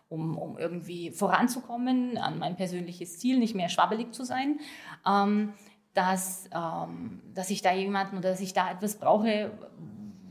um, 0.09 0.37
um 0.37 0.57
irgendwie 0.57 1.11
voranzukommen, 1.11 2.17
an 2.17 2.39
mein 2.39 2.55
persönliches 2.55 3.19
Ziel, 3.19 3.39
nicht 3.39 3.55
mehr 3.55 3.69
schwabbelig 3.69 4.13
zu 4.13 4.23
sein, 4.23 4.59
ähm, 5.07 5.53
dass, 5.93 6.49
ähm, 6.53 7.21
dass 7.33 7.49
ich 7.49 7.61
da 7.61 7.73
jemanden 7.73 8.17
oder 8.17 8.29
dass 8.29 8.41
ich 8.41 8.53
da 8.53 8.71
etwas 8.71 8.99
brauche, 8.99 9.51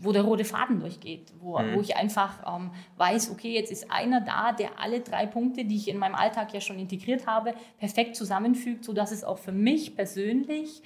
wo 0.04 0.12
der 0.12 0.22
rote 0.22 0.44
Faden 0.44 0.80
durchgeht, 0.80 1.32
wo, 1.40 1.58
mhm. 1.58 1.74
wo 1.74 1.80
ich 1.80 1.96
einfach 1.96 2.56
ähm, 2.56 2.70
weiß, 2.98 3.30
okay, 3.30 3.54
jetzt 3.54 3.72
ist 3.72 3.90
einer 3.90 4.20
da, 4.20 4.52
der 4.52 4.78
alle 4.78 5.00
drei 5.00 5.26
Punkte, 5.26 5.64
die 5.64 5.76
ich 5.76 5.88
in 5.88 5.98
meinem 5.98 6.14
Alltag 6.14 6.52
ja 6.52 6.60
schon 6.60 6.78
integriert 6.78 7.26
habe, 7.26 7.54
perfekt 7.78 8.14
zusammenfügt, 8.14 8.84
sodass 8.84 9.10
es 9.10 9.24
auch 9.24 9.38
für 9.38 9.52
mich 9.52 9.96
persönlich 9.96 10.82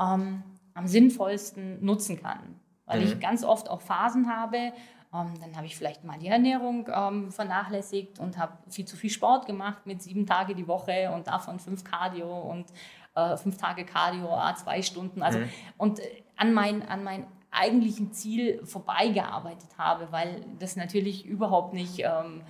ähm, 0.00 0.42
am 0.74 0.86
sinnvollsten 0.86 1.84
nutzen 1.84 2.22
kann. 2.22 2.58
Weil 2.86 3.00
mhm. 3.00 3.06
ich 3.06 3.20
ganz 3.20 3.44
oft 3.44 3.68
auch 3.68 3.82
Phasen 3.82 4.34
habe, 4.34 4.72
dann 5.12 5.56
habe 5.56 5.66
ich 5.66 5.76
vielleicht 5.76 6.04
mal 6.04 6.18
die 6.18 6.28
Ernährung 6.28 6.88
ähm, 6.92 7.30
vernachlässigt 7.30 8.18
und 8.18 8.38
habe 8.38 8.56
viel 8.70 8.86
zu 8.86 8.96
viel 8.96 9.10
Sport 9.10 9.46
gemacht 9.46 9.84
mit 9.86 10.02
sieben 10.02 10.26
Tage 10.26 10.54
die 10.54 10.66
Woche 10.66 11.10
und 11.14 11.26
davon 11.26 11.58
fünf 11.58 11.84
Cardio 11.84 12.40
und 12.40 12.66
äh, 13.14 13.36
fünf 13.36 13.58
Tage 13.58 13.84
Cardio, 13.84 14.32
a 14.34 14.54
zwei 14.54 14.80
Stunden. 14.80 15.22
Also, 15.22 15.40
mhm. 15.40 15.48
Und 15.76 16.00
äh, 16.00 16.22
an 16.36 16.54
mein, 16.54 16.82
an 16.88 17.04
mein 17.04 17.26
eigentlichen 17.50 18.12
Ziel 18.12 18.64
vorbeigearbeitet 18.64 19.76
habe, 19.76 20.08
weil 20.10 20.46
das 20.58 20.76
natürlich 20.76 21.26
überhaupt 21.26 21.74
nicht 21.74 21.98
ähm, 21.98 22.40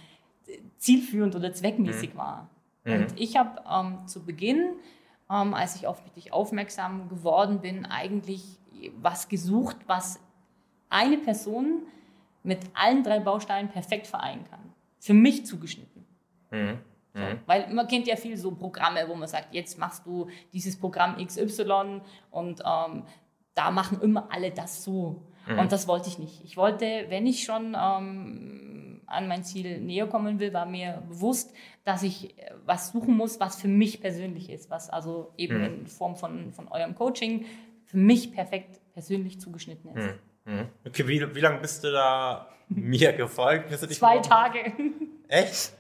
zielführend 0.78 1.34
oder 1.34 1.52
zweckmäßig 1.52 2.14
mhm. 2.14 2.18
war. 2.18 2.48
Mhm. 2.84 2.92
Und 2.92 3.20
ich 3.20 3.36
habe 3.36 3.60
ähm, 3.68 4.06
zu 4.06 4.24
Beginn, 4.24 4.76
ähm, 5.28 5.54
als 5.54 5.74
ich 5.74 5.88
auf 5.88 6.00
dich 6.14 6.32
aufmerksam 6.32 7.08
geworden 7.08 7.60
bin, 7.60 7.86
eigentlich 7.86 8.44
was 9.00 9.28
gesucht, 9.28 9.76
was 9.86 10.20
eine 10.88 11.18
Person 11.18 11.82
mit 12.42 12.60
allen 12.74 13.02
drei 13.02 13.20
Bausteinen 13.20 13.70
perfekt 13.70 14.06
vereinen 14.06 14.44
kann. 14.44 14.72
Für 14.98 15.14
mich 15.14 15.46
zugeschnitten. 15.46 16.04
Mhm. 16.50 16.78
So, 17.14 17.20
mhm. 17.20 17.40
weil 17.46 17.72
man 17.72 17.86
kennt 17.88 18.06
ja 18.06 18.16
viel 18.16 18.36
so 18.36 18.52
Programme, 18.52 19.06
wo 19.06 19.14
man 19.14 19.28
sagt, 19.28 19.52
jetzt 19.52 19.78
machst 19.78 20.06
du 20.06 20.28
dieses 20.52 20.78
Programm 20.78 21.16
XY 21.24 22.00
und 22.30 22.62
ähm, 22.64 23.04
da 23.54 23.70
machen 23.70 24.00
immer 24.00 24.28
alle 24.32 24.50
das 24.50 24.82
so. 24.82 25.22
Mhm. 25.46 25.58
Und 25.58 25.72
das 25.72 25.88
wollte 25.88 26.08
ich 26.08 26.18
nicht. 26.18 26.42
Ich 26.44 26.56
wollte, 26.56 27.06
wenn 27.08 27.26
ich 27.26 27.44
schon 27.44 27.76
ähm, 27.78 29.02
an 29.06 29.28
mein 29.28 29.44
Ziel 29.44 29.80
näher 29.80 30.06
kommen 30.06 30.38
will, 30.38 30.52
war 30.52 30.66
mir 30.66 31.02
bewusst, 31.08 31.52
dass 31.84 32.02
ich 32.02 32.38
äh, 32.38 32.52
was 32.64 32.92
suchen 32.92 33.16
muss, 33.16 33.40
was 33.40 33.60
für 33.60 33.68
mich 33.68 34.00
persönlich 34.00 34.48
ist, 34.48 34.70
was 34.70 34.88
also 34.88 35.32
eben 35.36 35.58
mhm. 35.58 35.64
in 35.64 35.86
Form 35.86 36.16
von, 36.16 36.52
von 36.52 36.68
eurem 36.68 36.94
Coaching 36.94 37.44
für 37.84 37.98
mich 37.98 38.32
perfekt 38.32 38.80
persönlich 38.94 39.40
zugeschnitten 39.40 39.94
ist. 39.94 40.06
Mhm. 40.44 40.68
Okay, 40.86 41.06
wie, 41.06 41.34
wie 41.34 41.40
lange 41.40 41.58
bist 41.58 41.84
du 41.84 41.92
da 41.92 42.48
mir 42.68 43.12
gefolgt? 43.12 43.70
Zwei 43.90 44.18
Tage. 44.18 44.72
Echt? 45.28 45.72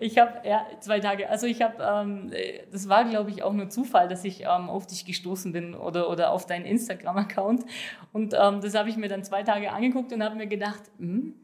Ich 0.00 0.18
habe, 0.18 0.46
ja, 0.46 0.66
zwei 0.80 1.00
Tage. 1.00 1.28
Also 1.28 1.46
ich 1.46 1.62
habe, 1.62 1.82
ähm, 1.82 2.30
das 2.70 2.88
war, 2.88 3.04
glaube 3.04 3.30
ich, 3.30 3.42
auch 3.42 3.52
nur 3.52 3.68
Zufall, 3.68 4.08
dass 4.08 4.24
ich 4.24 4.42
ähm, 4.42 4.70
auf 4.70 4.86
dich 4.86 5.04
gestoßen 5.04 5.52
bin 5.52 5.74
oder, 5.74 6.08
oder 6.10 6.30
auf 6.32 6.46
deinen 6.46 6.64
Instagram-Account. 6.64 7.64
Und 8.12 8.34
ähm, 8.34 8.60
das 8.60 8.74
habe 8.74 8.88
ich 8.88 8.96
mir 8.96 9.08
dann 9.08 9.24
zwei 9.24 9.42
Tage 9.42 9.72
angeguckt 9.72 10.12
und 10.12 10.22
habe 10.22 10.36
mir 10.36 10.46
gedacht, 10.46 10.82
hm, 10.98 11.34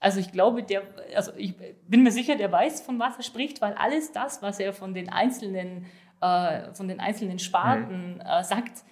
also 0.00 0.20
ich 0.20 0.32
glaube, 0.32 0.62
der, 0.62 0.82
also 1.16 1.32
ich 1.36 1.54
bin 1.88 2.02
mir 2.02 2.12
sicher, 2.12 2.36
der 2.36 2.52
weiß, 2.52 2.82
von 2.82 2.98
was 2.98 3.16
er 3.16 3.22
spricht, 3.22 3.62
weil 3.62 3.72
alles 3.74 4.12
das, 4.12 4.42
was 4.42 4.60
er 4.60 4.74
von 4.74 4.92
den 4.92 5.08
einzelnen, 5.08 5.86
äh, 6.20 6.72
von 6.74 6.88
den 6.88 7.00
einzelnen 7.00 7.38
Sparten 7.38 8.16
mhm. 8.16 8.20
äh, 8.20 8.44
sagt, 8.44 8.82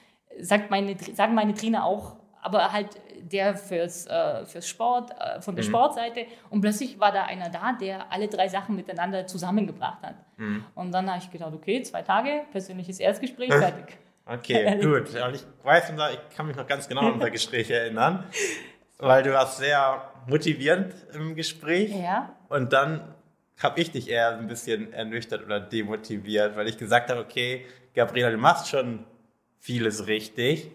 sagt 0.41 0.71
meine, 0.71 0.97
sagen 0.99 1.35
meine 1.35 1.53
Trainer 1.53 1.85
auch 1.85 2.17
aber 2.43 2.73
halt 2.73 3.01
der 3.21 3.57
fürs, 3.57 4.07
äh, 4.07 4.45
fürs 4.45 4.69
Sport, 4.69 5.13
äh, 5.13 5.41
von 5.41 5.55
der 5.55 5.65
mhm. 5.65 5.69
Sportseite. 5.69 6.27
Und 6.51 6.61
plötzlich 6.61 6.99
war 6.99 7.13
da 7.13 7.25
einer 7.25 7.49
da, 7.49 7.73
der 7.73 8.13
alle 8.13 8.29
drei 8.29 8.49
Sachen 8.49 8.77
miteinander 8.77 9.27
zusammengebracht 9.27 10.03
hat. 10.03 10.17
Mhm. 10.37 10.65
Und 10.75 10.93
dann 10.93 11.09
habe 11.09 11.23
ich 11.23 11.31
gedacht, 11.31 11.55
okay, 11.55 11.83
zwei 11.83 12.03
Tage, 12.03 12.43
persönliches 12.51 13.01
Erstgespräch, 13.01 13.49
fertig. 13.55 13.97
Okay, 14.27 14.77
gut. 14.83 15.15
Und 15.15 15.35
ich 15.35 15.45
weiß, 15.63 15.91
ich 15.91 16.37
kann 16.37 16.47
mich 16.47 16.57
noch 16.57 16.67
ganz 16.67 16.89
genau 16.89 17.03
an 17.03 17.13
unser 17.15 17.31
Gespräch 17.31 17.71
erinnern, 17.71 18.25
weil 18.99 19.23
du 19.23 19.33
warst 19.33 19.59
sehr 19.59 20.11
motivierend 20.27 20.95
im 21.15 21.37
Gespräch. 21.37 21.95
Ja. 21.95 22.35
Und 22.49 22.73
dann 22.73 23.15
habe 23.63 23.81
ich 23.81 23.93
dich 23.93 24.11
eher 24.11 24.37
ein 24.37 24.49
bisschen 24.49 24.93
ernüchtert 24.93 25.45
oder 25.45 25.61
demotiviert, 25.61 26.57
weil 26.57 26.69
ich 26.69 26.77
gesagt 26.77 27.11
habe, 27.11 27.21
okay, 27.21 27.67
Gabriela, 27.95 28.31
du 28.31 28.37
machst 28.37 28.69
schon 28.69 29.05
vieles 29.61 30.09
richtig 30.09 30.73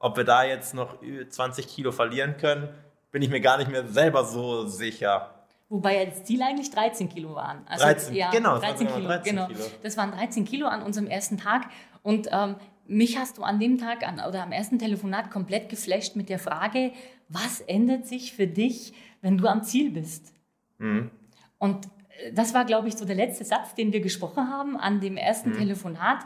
ob 0.00 0.16
wir 0.16 0.24
da 0.24 0.42
jetzt 0.42 0.74
noch 0.74 0.98
20 1.00 1.68
Kilo 1.68 1.92
verlieren 1.92 2.36
können, 2.36 2.68
bin 3.12 3.22
ich 3.22 3.30
mir 3.30 3.40
gar 3.40 3.58
nicht 3.58 3.70
mehr 3.70 3.86
selber 3.86 4.24
so 4.24 4.66
sicher. 4.66 5.34
Wobei 5.68 5.98
ja 5.98 6.04
das 6.04 6.24
Ziel 6.24 6.42
eigentlich 6.42 6.70
13 6.70 7.08
Kilo 7.08 7.36
waren. 7.36 7.64
Also, 7.68 7.84
13, 7.84 8.14
ja, 8.14 8.30
genau, 8.30 8.58
13 8.58 8.88
Kilo, 8.88 9.06
13 9.06 9.36
genau. 9.36 9.46
Kilo. 9.46 9.60
Das 9.84 9.96
waren 9.96 10.10
13 10.10 10.44
Kilo 10.44 10.66
an 10.66 10.82
unserem 10.82 11.06
ersten 11.06 11.38
Tag. 11.38 11.66
Und 12.02 12.28
ähm, 12.32 12.56
mich 12.86 13.18
hast 13.18 13.38
du 13.38 13.42
an 13.44 13.60
dem 13.60 13.78
Tag 13.78 14.06
an, 14.06 14.20
oder 14.26 14.42
am 14.42 14.50
ersten 14.50 14.80
Telefonat 14.80 15.30
komplett 15.30 15.68
geflasht 15.68 16.16
mit 16.16 16.28
der 16.28 16.40
Frage, 16.40 16.92
was 17.28 17.60
ändert 17.60 18.06
sich 18.06 18.32
für 18.32 18.48
dich, 18.48 18.94
wenn 19.20 19.38
du 19.38 19.46
am 19.46 19.62
Ziel 19.62 19.92
bist? 19.92 20.32
Mhm. 20.78 21.10
Und 21.58 21.86
äh, 22.18 22.32
das 22.32 22.52
war, 22.52 22.64
glaube 22.64 22.88
ich, 22.88 22.96
so 22.96 23.04
der 23.04 23.16
letzte 23.16 23.44
Satz, 23.44 23.74
den 23.74 23.92
wir 23.92 24.00
gesprochen 24.00 24.48
haben 24.48 24.76
an 24.76 25.00
dem 25.00 25.16
ersten 25.16 25.50
mhm. 25.50 25.58
Telefonat. 25.58 26.24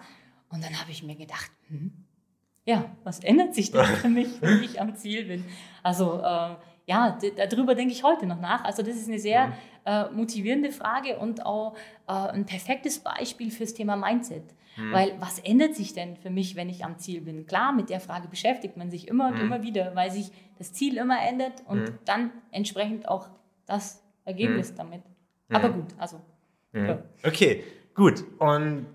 Und 0.48 0.64
dann 0.64 0.80
habe 0.80 0.90
ich 0.90 1.02
mir 1.02 1.16
gedacht, 1.16 1.50
hm, 1.68 2.03
ja, 2.64 2.84
was 3.04 3.20
ändert 3.20 3.54
sich 3.54 3.70
denn 3.70 3.84
für 4.02 4.08
mich, 4.08 4.40
wenn 4.40 4.62
ich 4.62 4.80
am 4.80 4.94
Ziel 4.96 5.24
bin? 5.24 5.44
Also 5.82 6.18
äh, 6.18 6.56
ja, 6.86 7.18
darüber 7.50 7.74
denke 7.74 7.92
ich 7.92 8.02
heute 8.02 8.26
noch 8.26 8.40
nach. 8.40 8.64
Also 8.64 8.82
das 8.82 8.96
ist 8.96 9.08
eine 9.08 9.18
sehr 9.18 9.48
mhm. 9.48 9.52
äh, 9.84 10.10
motivierende 10.10 10.70
Frage 10.70 11.18
und 11.18 11.44
auch 11.46 11.74
äh, 12.06 12.12
ein 12.12 12.46
perfektes 12.46 12.98
Beispiel 12.98 13.50
fürs 13.50 13.74
Thema 13.74 13.96
Mindset. 13.96 14.44
Mhm. 14.76 14.92
Weil 14.92 15.12
was 15.20 15.38
ändert 15.38 15.74
sich 15.74 15.94
denn 15.94 16.16
für 16.16 16.30
mich, 16.30 16.56
wenn 16.56 16.68
ich 16.68 16.84
am 16.84 16.98
Ziel 16.98 17.20
bin? 17.20 17.46
Klar, 17.46 17.72
mit 17.72 17.90
der 17.90 18.00
Frage 18.00 18.28
beschäftigt 18.28 18.76
man 18.76 18.90
sich 18.90 19.08
immer 19.08 19.28
und 19.28 19.36
mhm. 19.36 19.42
immer 19.42 19.62
wieder, 19.62 19.94
weil 19.94 20.10
sich 20.10 20.30
das 20.58 20.72
Ziel 20.72 20.96
immer 20.96 21.22
ändert 21.22 21.62
und 21.66 21.80
mhm. 21.80 21.98
dann 22.04 22.30
entsprechend 22.50 23.08
auch 23.08 23.28
das 23.66 24.02
Ergebnis 24.24 24.72
mhm. 24.72 24.76
damit. 24.76 25.02
Aber 25.50 25.70
gut, 25.70 25.86
also. 25.98 26.20
Ja. 26.72 26.98
Okay, 27.24 27.62
gut. 27.94 28.24
Und 28.38 28.86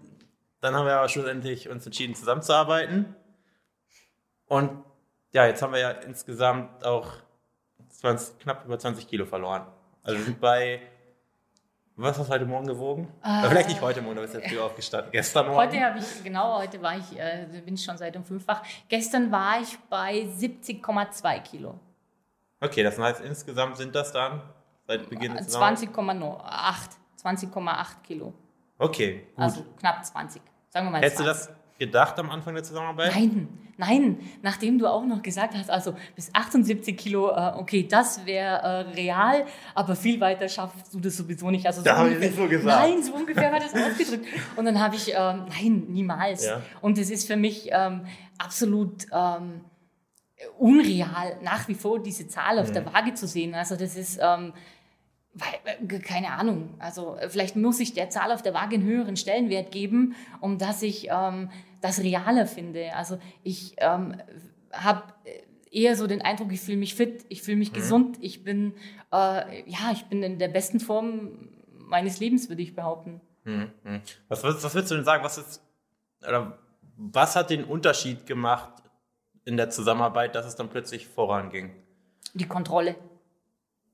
dann 0.59 0.75
haben 0.75 0.85
wir 0.85 0.97
aber 0.97 1.07
schlussendlich 1.07 1.69
uns 1.69 1.85
entschieden, 1.85 2.15
zusammenzuarbeiten. 2.15 3.15
Und 4.49 4.83
ja, 5.31 5.45
jetzt 5.45 5.61
haben 5.61 5.71
wir 5.71 5.79
ja 5.79 5.91
insgesamt 5.91 6.83
auch 6.83 7.07
20, 7.89 8.39
knapp 8.39 8.65
über 8.65 8.77
20 8.77 9.07
Kilo 9.07 9.25
verloren. 9.25 9.65
Also 10.03 10.17
wir 10.17 10.25
sind 10.25 10.41
bei, 10.41 10.81
was 11.95 12.17
hast 12.17 12.29
du 12.29 12.33
heute 12.33 12.45
Morgen 12.45 12.65
gewogen? 12.65 13.07
Äh, 13.23 13.47
vielleicht 13.47 13.69
nicht 13.69 13.81
heute 13.81 14.01
Morgen, 14.01 14.17
aber 14.17 14.25
ist 14.25 14.33
ja 14.33 14.41
früh 14.41 14.59
aufgestanden. 14.59 15.11
Gestern 15.11 15.47
Morgen? 15.47 15.59
Heute 15.59 15.79
habe 15.79 15.99
ich, 15.99 16.23
genau, 16.23 16.57
heute 16.59 16.81
war 16.81 16.97
ich, 16.97 17.17
äh, 17.17 17.47
bin 17.63 17.75
ich 17.75 17.83
schon 17.83 17.97
seit 17.97 18.17
um 18.17 18.25
fünf 18.25 18.47
wach. 18.47 18.63
Gestern 18.87 19.31
war 19.31 19.61
ich 19.61 19.77
bei 19.89 20.23
70,2 20.23 21.41
Kilo. 21.43 21.79
Okay, 22.59 22.83
das 22.83 22.97
heißt, 22.97 23.21
insgesamt 23.21 23.77
sind 23.77 23.95
das 23.95 24.11
dann 24.11 24.41
seit 24.87 25.09
Beginn 25.09 25.35
des 25.35 25.55
20,8 25.55 26.99
20,8 27.23 28.01
Kilo. 28.03 28.33
Okay, 28.77 29.27
gut. 29.35 29.43
Also 29.43 29.65
knapp 29.79 30.03
20. 30.03 30.41
Sagen 30.69 30.87
wir 30.87 30.91
mal 30.91 31.01
Hättest 31.01 31.17
20. 31.17 31.25
du 31.25 31.51
das 31.51 31.58
gedacht 31.79 32.19
am 32.19 32.29
Anfang 32.29 32.53
der 32.53 32.63
Zusammenarbeit? 32.63 33.13
Nein, 33.15 33.47
nein. 33.77 34.19
Nachdem 34.41 34.77
du 34.77 34.85
auch 34.85 35.05
noch 35.05 35.23
gesagt 35.23 35.55
hast, 35.55 35.71
also 35.71 35.95
bis 36.15 36.29
78 36.33 36.95
Kilo, 36.95 37.31
äh, 37.31 37.53
okay, 37.55 37.87
das 37.89 38.25
wäre 38.25 38.57
äh, 38.57 38.67
real, 38.93 39.45
aber 39.73 39.95
viel 39.95 40.19
weiter 40.19 40.47
schaffst 40.47 40.93
du 40.93 40.99
das 40.99 41.17
sowieso 41.17 41.49
nicht. 41.49 41.65
Also 41.65 41.79
so 41.79 41.85
da 41.85 41.97
habe 41.97 42.11
ich 42.11 42.19
nicht 42.19 42.35
so 42.35 42.47
gesagt. 42.47 42.65
Nein, 42.65 43.01
so 43.01 43.13
ungefähr 43.13 43.51
war 43.51 43.59
das 43.59 43.73
ausgedrückt. 43.73 44.27
Und 44.55 44.65
dann 44.65 44.79
habe 44.79 44.95
ich, 44.95 45.09
ähm, 45.09 45.45
nein, 45.49 45.85
niemals. 45.87 46.45
Ja. 46.45 46.61
Und 46.81 46.97
es 46.97 47.09
ist 47.09 47.25
für 47.25 47.37
mich 47.37 47.69
ähm, 47.71 48.01
absolut 48.37 49.07
ähm, 49.11 49.61
unreal, 50.57 51.37
nach 51.41 51.67
wie 51.67 51.75
vor 51.75 51.99
diese 51.99 52.27
Zahl 52.27 52.59
auf 52.59 52.69
mhm. 52.69 52.73
der 52.73 52.85
Waage 52.93 53.13
zu 53.15 53.25
sehen. 53.25 53.55
Also 53.55 53.75
das 53.75 53.95
ist... 53.95 54.19
Ähm, 54.21 54.53
äh, 55.63 55.99
keine 55.99 56.31
Ahnung, 56.31 56.73
also 56.79 57.17
vielleicht 57.29 57.55
muss 57.55 57.79
ich 57.79 57.93
der 57.93 58.09
Zahl 58.09 58.31
auf 58.31 58.41
der 58.41 58.53
Waage 58.53 58.75
einen 58.75 58.83
höheren 58.83 59.15
Stellenwert 59.15 59.71
geben, 59.71 60.15
um 60.41 60.57
dass 60.57 60.81
ich 60.81 61.07
ähm, 61.11 61.49
das 61.81 61.99
realer 61.99 62.45
finde. 62.45 62.95
Also 62.95 63.19
ich 63.43 63.75
ähm, 63.77 64.15
habe 64.71 65.03
eher 65.71 65.95
so 65.95 66.07
den 66.07 66.21
Eindruck, 66.21 66.51
ich 66.51 66.61
fühle 66.61 66.77
mich 66.77 66.95
fit, 66.95 67.25
ich 67.29 67.41
fühle 67.41 67.57
mich 67.57 67.71
mhm. 67.71 67.75
gesund, 67.75 68.17
ich 68.21 68.43
bin, 68.43 68.73
äh, 69.11 69.69
ja, 69.69 69.91
ich 69.91 70.05
bin 70.05 70.23
in 70.23 70.39
der 70.39 70.47
besten 70.47 70.79
Form 70.79 71.49
meines 71.71 72.19
Lebens, 72.19 72.49
würde 72.49 72.61
ich 72.61 72.75
behaupten. 72.75 73.21
Mhm. 73.43 73.71
mhm. 73.83 74.01
Was, 74.27 74.43
was, 74.43 74.63
was 74.63 74.73
würdest 74.73 74.91
du 74.91 74.95
denn 74.95 75.05
sagen, 75.05 75.23
was 75.23 75.37
ist, 75.37 75.63
oder 76.27 76.57
was 76.97 77.35
hat 77.35 77.49
den 77.49 77.63
Unterschied 77.63 78.25
gemacht 78.25 78.73
in 79.45 79.57
der 79.57 79.69
Zusammenarbeit, 79.69 80.35
dass 80.35 80.45
es 80.45 80.55
dann 80.55 80.69
plötzlich 80.69 81.07
voranging? 81.07 81.71
Die 82.33 82.47
Kontrolle. 82.47 82.95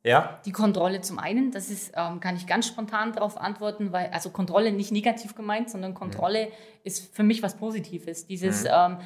Ja. 0.06 0.40
Die 0.46 0.52
Kontrolle 0.52 1.02
zum 1.02 1.18
einen, 1.18 1.50
das 1.50 1.72
ist, 1.72 1.94
ähm, 1.96 2.20
kann 2.20 2.36
ich 2.36 2.46
ganz 2.46 2.68
spontan 2.68 3.12
darauf 3.14 3.42
antworten, 3.42 3.92
weil, 3.92 4.12
also 4.12 4.30
Kontrolle 4.30 4.72
nicht 4.72 4.92
negativ 4.92 5.34
gemeint, 5.34 5.72
sondern 5.72 5.96
Kontrolle 5.96 6.46
mhm. 6.46 6.52
ist 6.84 7.16
für 7.16 7.24
mich 7.24 7.42
was 7.42 7.56
Positives. 7.56 8.28
Dieses, 8.28 8.66
mhm. 8.66 8.70
ähm, 8.72 8.98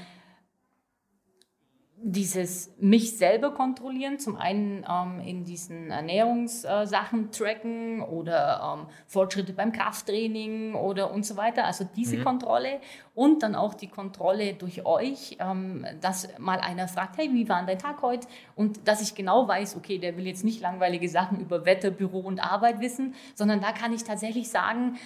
dieses 2.01 2.73
mich 2.79 3.17
selber 3.17 3.53
kontrollieren, 3.53 4.19
zum 4.19 4.37
einen 4.37 4.85
ähm, 4.89 5.19
in 5.19 5.43
diesen 5.43 5.91
Ernährungssachen 5.91 7.25
äh, 7.25 7.31
tracken 7.31 8.01
oder 8.01 8.77
ähm, 8.79 8.87
Fortschritte 9.07 9.53
beim 9.53 9.71
Krafttraining 9.71 10.75
oder 10.75 11.11
und 11.11 11.25
so 11.25 11.35
weiter, 11.35 11.65
also 11.65 11.85
diese 11.95 12.17
mhm. 12.17 12.23
Kontrolle 12.23 12.79
und 13.15 13.43
dann 13.43 13.55
auch 13.55 13.73
die 13.73 13.87
Kontrolle 13.87 14.53
durch 14.53 14.85
euch, 14.85 15.37
ähm, 15.39 15.85
dass 15.99 16.29
mal 16.37 16.59
einer 16.59 16.87
fragt, 16.87 17.17
hey, 17.17 17.29
wie 17.33 17.49
war 17.49 17.65
dein 17.65 17.79
Tag 17.79 18.01
heute? 18.01 18.27
Und 18.55 18.87
dass 18.87 19.01
ich 19.01 19.13
genau 19.15 19.47
weiß, 19.47 19.75
okay, 19.75 19.97
der 19.97 20.15
will 20.15 20.25
jetzt 20.25 20.45
nicht 20.45 20.61
langweilige 20.61 21.09
Sachen 21.09 21.39
über 21.39 21.65
Wetter, 21.65 21.91
Büro 21.91 22.19
und 22.19 22.39
Arbeit 22.39 22.79
wissen, 22.79 23.15
sondern 23.35 23.59
da 23.59 23.73
kann 23.73 23.93
ich 23.93 24.03
tatsächlich 24.03 24.49
sagen, 24.49 24.97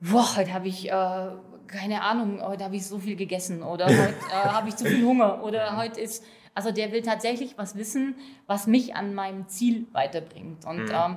boah, 0.00 0.36
heute 0.36 0.52
habe 0.52 0.68
ich, 0.68 0.90
äh, 0.90 1.28
keine 1.68 2.02
Ahnung, 2.02 2.40
heute 2.42 2.64
habe 2.64 2.76
ich 2.76 2.86
so 2.86 2.98
viel 2.98 3.16
gegessen 3.16 3.62
oder 3.62 3.86
heute 3.88 4.14
äh, 4.30 4.48
habe 4.48 4.68
ich 4.68 4.76
zu 4.76 4.84
viel 4.84 5.04
Hunger 5.04 5.42
oder 5.44 5.76
heute 5.76 6.00
ist, 6.00 6.24
Also 6.54 6.72
der 6.72 6.90
will 6.90 7.02
tatsächlich 7.02 7.56
was 7.56 7.76
wissen, 7.76 8.16
was 8.46 8.66
mich 8.66 8.96
an 8.96 9.14
meinem 9.14 9.46
Ziel 9.46 9.86
weiterbringt. 9.92 10.64
Und 10.64 10.84
mhm. 10.84 10.90
ähm, 10.92 11.16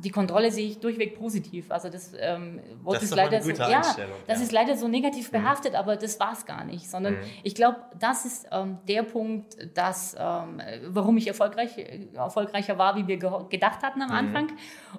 die 0.00 0.10
Kontrolle 0.10 0.50
sehe 0.50 0.66
ich 0.66 0.78
durchweg 0.78 1.18
positiv. 1.18 1.70
Also 1.70 1.88
das 1.88 2.12
ähm, 2.18 2.60
Wort 2.82 3.02
ist, 3.02 3.14
leider 3.14 3.40
so, 3.42 3.50
ja, 3.50 3.80
das 3.80 3.96
ja. 3.96 4.34
ist 4.34 4.52
leider 4.52 4.76
so 4.76 4.88
negativ 4.88 5.28
mhm. 5.28 5.38
behaftet, 5.38 5.74
aber 5.74 5.96
das 5.96 6.18
war 6.18 6.32
es 6.32 6.46
gar 6.46 6.64
nicht, 6.64 6.88
sondern 6.88 7.14
mhm. 7.14 7.20
ich 7.42 7.54
glaube, 7.54 7.78
das 7.98 8.24
ist 8.24 8.46
ähm, 8.50 8.78
der 8.88 9.02
Punkt, 9.02 9.56
dass, 9.74 10.14
ähm, 10.18 10.60
warum 10.88 11.16
ich 11.16 11.28
erfolgreich, 11.28 11.76
erfolgreicher 12.14 12.78
war, 12.78 12.96
wie 12.96 13.06
wir 13.06 13.18
ge 13.18 13.30
gedacht 13.48 13.82
hatten 13.82 14.02
am 14.02 14.08
mhm. 14.08 14.14
Anfang. 14.14 14.52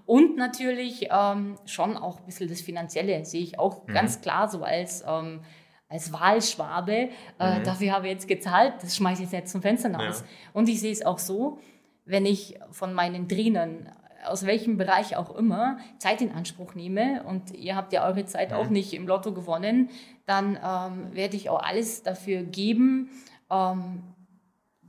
Und 0.05 0.37
natürlich 0.37 1.07
ähm, 1.11 1.57
schon 1.65 1.97
auch 1.97 2.19
ein 2.19 2.25
bisschen 2.25 2.49
das 2.49 2.61
Finanzielle 2.61 3.25
sehe 3.25 3.41
ich 3.41 3.59
auch 3.59 3.87
mhm. 3.87 3.93
ganz 3.93 4.21
klar 4.21 4.47
so 4.47 4.63
als 4.63 5.03
ähm, 5.07 5.41
als 5.89 6.13
Wahlschwabe, 6.13 7.09
äh, 7.37 7.59
mhm. 7.59 7.63
dafür 7.65 7.91
habe 7.91 8.07
ich 8.07 8.13
jetzt 8.13 8.27
gezahlt, 8.27 8.75
das 8.81 8.95
schmeiße 8.95 9.23
ich 9.23 9.31
jetzt 9.31 9.51
zum 9.51 9.61
Fenster 9.61 9.89
hinaus. 9.89 10.21
Ja. 10.21 10.25
Und 10.53 10.69
ich 10.69 10.79
sehe 10.79 10.93
es 10.93 11.05
auch 11.05 11.19
so, 11.19 11.59
wenn 12.05 12.25
ich 12.25 12.57
von 12.71 12.93
meinen 12.93 13.27
Trainern 13.27 13.91
aus 14.25 14.45
welchem 14.45 14.77
Bereich 14.77 15.15
auch 15.15 15.35
immer, 15.35 15.77
Zeit 15.97 16.21
in 16.21 16.31
Anspruch 16.31 16.75
nehme 16.75 17.23
und 17.23 17.51
ihr 17.51 17.75
habt 17.75 17.93
ja 17.93 18.05
eure 18.05 18.25
Zeit 18.25 18.53
auch 18.53 18.69
nicht 18.69 18.93
im 18.93 19.07
Lotto 19.07 19.33
gewonnen, 19.33 19.89
dann 20.25 20.55
ähm, 20.55 21.15
werde 21.15 21.35
ich 21.35 21.49
auch 21.49 21.61
alles 21.61 22.03
dafür 22.03 22.43
geben, 22.43 23.09
ähm, 23.49 24.03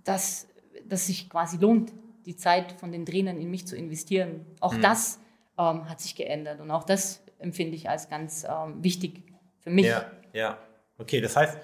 dass, 0.04 0.48
dass 0.84 1.06
sich 1.06 1.28
quasi 1.30 1.56
lohnt, 1.56 1.92
die 2.26 2.36
Zeit 2.36 2.72
von 2.72 2.92
den 2.92 3.04
Trainern 3.04 3.38
in 3.38 3.50
mich 3.50 3.66
zu 3.66 3.76
investieren. 3.76 4.46
Auch 4.60 4.74
mhm. 4.74 4.82
das 4.82 5.20
ähm, 5.58 5.88
hat 5.88 6.00
sich 6.00 6.14
geändert 6.14 6.60
und 6.60 6.70
auch 6.70 6.84
das 6.84 7.22
empfinde 7.38 7.74
ich 7.74 7.88
als 7.88 8.08
ganz 8.08 8.44
ähm, 8.44 8.82
wichtig 8.82 9.22
für 9.60 9.70
mich. 9.70 9.86
Ja, 9.86 10.10
ja. 10.32 10.58
Okay, 10.98 11.20
das 11.20 11.36
heißt, 11.36 11.58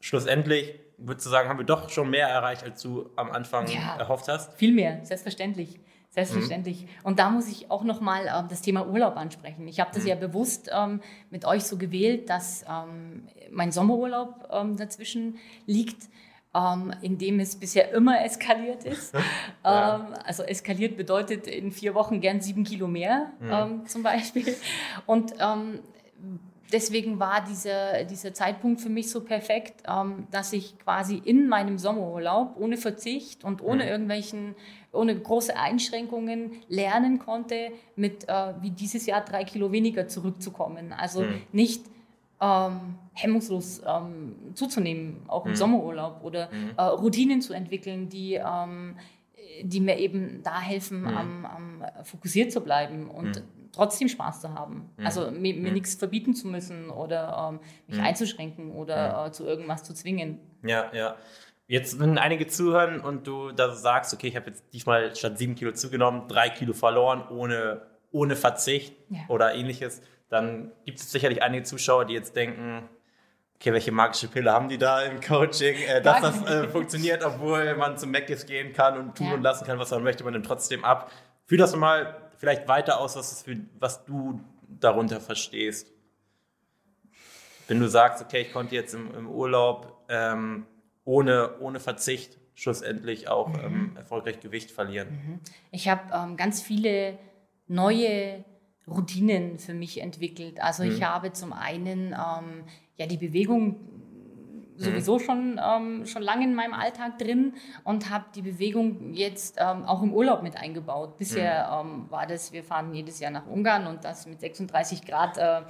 schlussendlich 0.00 0.78
würdest 0.98 1.26
du 1.26 1.30
sagen, 1.30 1.48
haben 1.48 1.58
wir 1.58 1.66
doch 1.66 1.88
schon 1.90 2.10
mehr 2.10 2.28
erreicht, 2.28 2.62
als 2.62 2.82
du 2.82 3.10
am 3.16 3.30
Anfang 3.30 3.66
ja, 3.68 3.96
erhofft 3.96 4.28
hast? 4.28 4.54
Viel 4.54 4.72
mehr, 4.72 5.04
selbstverständlich. 5.04 5.80
Selbstverständlich. 6.12 6.82
Mhm. 6.82 6.88
Und 7.04 7.18
da 7.18 7.30
muss 7.30 7.48
ich 7.48 7.70
auch 7.70 7.84
nochmal 7.84 8.26
äh, 8.26 8.48
das 8.48 8.60
Thema 8.60 8.86
Urlaub 8.86 9.16
ansprechen. 9.16 9.66
Ich 9.66 9.80
habe 9.80 9.90
das 9.94 10.02
mhm. 10.02 10.08
ja 10.10 10.14
bewusst 10.14 10.70
ähm, 10.70 11.00
mit 11.30 11.46
euch 11.46 11.64
so 11.64 11.78
gewählt, 11.78 12.28
dass 12.28 12.66
ähm, 12.68 13.28
mein 13.50 13.72
Sommerurlaub 13.72 14.46
ähm, 14.52 14.76
dazwischen 14.76 15.38
liegt, 15.64 16.10
ähm, 16.54 16.92
in 17.00 17.16
dem 17.16 17.40
es 17.40 17.56
bisher 17.56 17.92
immer 17.92 18.22
eskaliert 18.22 18.84
ist. 18.84 19.14
ja. 19.64 19.96
Ähm, 19.96 20.14
also 20.22 20.42
eskaliert 20.42 20.98
bedeutet 20.98 21.46
in 21.46 21.72
vier 21.72 21.94
Wochen 21.94 22.20
gern 22.20 22.42
sieben 22.42 22.64
Kilo 22.64 22.88
mehr 22.88 23.32
mhm. 23.40 23.50
Ähm, 23.50 23.86
zum 23.86 24.02
Beispiel. 24.02 24.54
Und 25.06 25.32
deswegen 26.72 27.20
war 27.20 27.44
dieser, 27.44 28.04
dieser 28.04 28.34
Zeitpunkt 28.34 28.80
für 28.80 28.88
mich 28.88 29.10
so 29.10 29.22
perfekt, 29.22 29.82
ähm, 29.88 30.26
dass 30.30 30.52
ich 30.52 30.78
quasi 30.78 31.20
in 31.24 31.48
meinem 31.48 31.78
Sommerurlaub 31.78 32.56
ohne 32.58 32.76
Verzicht 32.76 33.44
und 33.44 33.62
ohne 33.62 33.84
mhm. 33.84 33.90
irgendwelchen, 33.90 34.54
ohne 34.92 35.18
große 35.18 35.56
Einschränkungen 35.56 36.52
lernen 36.68 37.18
konnte, 37.18 37.72
mit 37.96 38.28
äh, 38.28 38.54
wie 38.60 38.70
dieses 38.70 39.06
Jahr 39.06 39.24
drei 39.24 39.44
Kilo 39.44 39.72
weniger 39.72 40.08
zurückzukommen. 40.08 40.92
Also 40.92 41.22
mhm. 41.22 41.42
nicht 41.52 41.84
ähm, 42.40 42.96
hemmungslos 43.12 43.82
ähm, 43.86 44.34
zuzunehmen, 44.54 45.22
auch 45.28 45.44
im 45.44 45.52
mhm. 45.52 45.56
Sommerurlaub 45.56 46.24
oder 46.24 46.50
mhm. 46.50 46.72
äh, 46.76 46.82
Routinen 46.82 47.42
zu 47.42 47.52
entwickeln, 47.52 48.08
die 48.08 48.34
ähm, 48.34 48.96
die 49.64 49.80
mir 49.80 49.98
eben 49.98 50.42
da 50.42 50.60
helfen, 50.60 51.02
mhm. 51.02 51.08
am, 51.08 51.44
am, 51.44 51.84
fokussiert 52.04 52.52
zu 52.52 52.62
bleiben 52.62 53.08
und 53.08 53.36
mhm 53.36 53.61
trotzdem 53.72 54.08
Spaß 54.08 54.42
zu 54.42 54.54
haben. 54.54 54.90
Mhm. 54.96 55.06
Also 55.06 55.30
mir, 55.30 55.54
mir 55.54 55.68
mhm. 55.68 55.74
nichts 55.74 55.94
verbieten 55.94 56.34
zu 56.34 56.46
müssen 56.46 56.90
oder 56.90 57.50
ähm, 57.50 57.60
mich 57.86 57.98
mhm. 57.98 58.04
einzuschränken 58.04 58.70
oder 58.72 59.26
äh, 59.26 59.32
zu 59.32 59.44
irgendwas 59.44 59.82
zu 59.84 59.94
zwingen. 59.94 60.40
Ja, 60.62 60.90
ja. 60.92 61.16
Jetzt, 61.66 61.98
wenn 61.98 62.18
einige 62.18 62.46
zuhören 62.46 63.00
und 63.00 63.26
du 63.26 63.50
da 63.52 63.74
sagst, 63.74 64.12
okay, 64.12 64.28
ich 64.28 64.36
habe 64.36 64.50
jetzt 64.50 64.64
diesmal 64.72 65.16
statt 65.16 65.38
sieben 65.38 65.54
Kilo 65.54 65.72
zugenommen, 65.72 66.28
drei 66.28 66.50
Kilo 66.50 66.74
verloren, 66.74 67.24
ohne, 67.30 67.82
ohne 68.10 68.36
Verzicht 68.36 68.94
ja. 69.08 69.20
oder 69.28 69.54
ähnliches, 69.54 70.02
dann 70.28 70.72
gibt 70.84 70.98
es 70.98 71.10
sicherlich 71.10 71.42
einige 71.42 71.62
Zuschauer, 71.62 72.04
die 72.04 72.14
jetzt 72.14 72.36
denken, 72.36 72.88
okay, 73.56 73.72
welche 73.72 73.92
magische 73.92 74.28
Pille 74.28 74.50
haben 74.52 74.68
die 74.68 74.76
da 74.76 75.02
im 75.02 75.20
Coaching, 75.20 75.76
äh, 75.76 76.02
dass 76.02 76.20
das 76.20 76.42
äh, 76.46 76.68
funktioniert, 76.68 77.24
obwohl 77.24 77.74
man 77.76 77.96
zum 77.96 78.10
Macis 78.10 78.44
gehen 78.44 78.72
kann 78.72 78.98
und 78.98 79.16
tun 79.16 79.28
ja. 79.28 79.34
und 79.34 79.42
lassen 79.42 79.64
kann, 79.64 79.78
was 79.78 79.90
man 79.92 80.02
möchte, 80.02 80.24
man 80.24 80.32
nimmt 80.32 80.46
trotzdem 80.46 80.84
ab. 80.84 81.10
Fühl 81.46 81.58
das 81.58 81.74
mal 81.76 82.31
vielleicht 82.42 82.66
weiter 82.66 82.98
aus, 82.98 83.14
was, 83.14 83.40
für, 83.42 83.56
was 83.78 84.04
du 84.04 84.40
darunter 84.80 85.20
verstehst. 85.20 85.92
Wenn 87.68 87.78
du 87.78 87.88
sagst, 87.88 88.20
okay, 88.20 88.40
ich 88.40 88.52
konnte 88.52 88.74
jetzt 88.74 88.94
im, 88.94 89.14
im 89.14 89.28
Urlaub 89.30 90.04
ähm, 90.08 90.66
ohne, 91.04 91.60
ohne 91.60 91.78
Verzicht 91.78 92.40
schlussendlich 92.54 93.28
auch 93.28 93.50
mhm. 93.50 93.64
ähm, 93.64 93.96
erfolgreich 93.96 94.40
Gewicht 94.40 94.72
verlieren. 94.72 95.08
Mhm. 95.10 95.40
Ich 95.70 95.88
habe 95.88 96.12
ähm, 96.12 96.36
ganz 96.36 96.60
viele 96.60 97.16
neue 97.68 98.44
Routinen 98.88 99.60
für 99.60 99.72
mich 99.72 100.00
entwickelt. 100.00 100.60
Also 100.60 100.82
mhm. 100.82 100.90
ich 100.90 101.04
habe 101.04 101.32
zum 101.32 101.52
einen 101.52 102.08
ähm, 102.08 102.64
ja 102.96 103.06
die 103.06 103.18
Bewegung 103.18 103.91
sowieso 104.82 105.18
mhm. 105.18 105.20
schon, 105.20 105.60
ähm, 105.64 106.06
schon 106.06 106.22
lange 106.22 106.44
in 106.44 106.54
meinem 106.54 106.74
Alltag 106.74 107.18
drin 107.18 107.54
und 107.84 108.10
habe 108.10 108.26
die 108.34 108.42
Bewegung 108.42 109.12
jetzt 109.12 109.56
ähm, 109.58 109.84
auch 109.84 110.02
im 110.02 110.12
Urlaub 110.12 110.42
mit 110.42 110.56
eingebaut. 110.56 111.16
Bisher 111.18 111.82
mhm. 111.82 111.90
ähm, 111.90 112.10
war 112.10 112.26
das, 112.26 112.52
wir 112.52 112.64
fahren 112.64 112.94
jedes 112.94 113.20
Jahr 113.20 113.30
nach 113.30 113.46
Ungarn 113.46 113.86
und 113.86 114.04
das 114.04 114.26
mit 114.26 114.40
36 114.40 115.06
Grad 115.06 115.38
äh, 115.38 115.62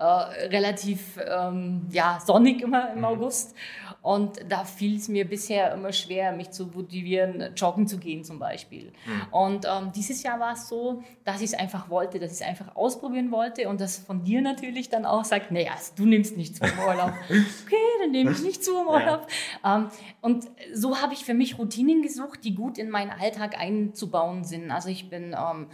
äh, 0.00 0.04
relativ 0.04 1.18
ähm, 1.26 1.86
ja, 1.90 2.20
sonnig 2.24 2.62
immer 2.62 2.92
im 2.92 2.98
mhm. 2.98 3.04
August. 3.04 3.56
Und 4.00 4.38
da 4.48 4.64
fiel 4.64 4.96
es 4.96 5.08
mir 5.08 5.28
bisher 5.28 5.74
immer 5.74 5.92
schwer, 5.92 6.30
mich 6.32 6.50
zu 6.50 6.66
motivieren, 6.66 7.52
joggen 7.56 7.88
zu 7.88 7.98
gehen 7.98 8.22
zum 8.22 8.38
Beispiel. 8.38 8.92
Mhm. 9.04 9.32
Und 9.32 9.66
ähm, 9.66 9.90
dieses 9.92 10.22
Jahr 10.22 10.38
war 10.38 10.52
es 10.52 10.68
so, 10.68 11.02
dass 11.24 11.38
ich 11.38 11.52
es 11.52 11.54
einfach 11.54 11.90
wollte, 11.90 12.20
dass 12.20 12.30
ich 12.30 12.40
es 12.40 12.46
einfach 12.46 12.76
ausprobieren 12.76 13.32
wollte 13.32 13.68
und 13.68 13.80
das 13.80 13.98
von 13.98 14.22
dir 14.22 14.40
natürlich 14.40 14.88
dann 14.88 15.04
auch 15.04 15.24
sagt, 15.24 15.50
naja, 15.50 15.72
du 15.96 16.06
nimmst 16.06 16.36
nicht 16.36 16.54
zu 16.54 16.64
im 16.64 16.78
Urlaub. 16.78 17.12
okay, 17.28 17.76
dann 18.00 18.12
nehme 18.12 18.30
ich 18.30 18.42
nicht 18.42 18.62
zu 18.62 18.80
im 18.80 18.86
Urlaub. 18.86 19.26
Ja. 19.64 19.78
Ähm, 19.78 19.88
und 20.20 20.44
so 20.72 21.02
habe 21.02 21.12
ich 21.12 21.24
für 21.24 21.34
mich 21.34 21.58
Routinen 21.58 22.02
gesucht, 22.02 22.44
die 22.44 22.54
gut 22.54 22.78
in 22.78 22.88
meinen 22.88 23.10
Alltag 23.10 23.58
einzubauen 23.58 24.44
sind. 24.44 24.70
Also 24.70 24.90
ich 24.90 25.10
bin 25.10 25.34
ähm, 25.36 25.66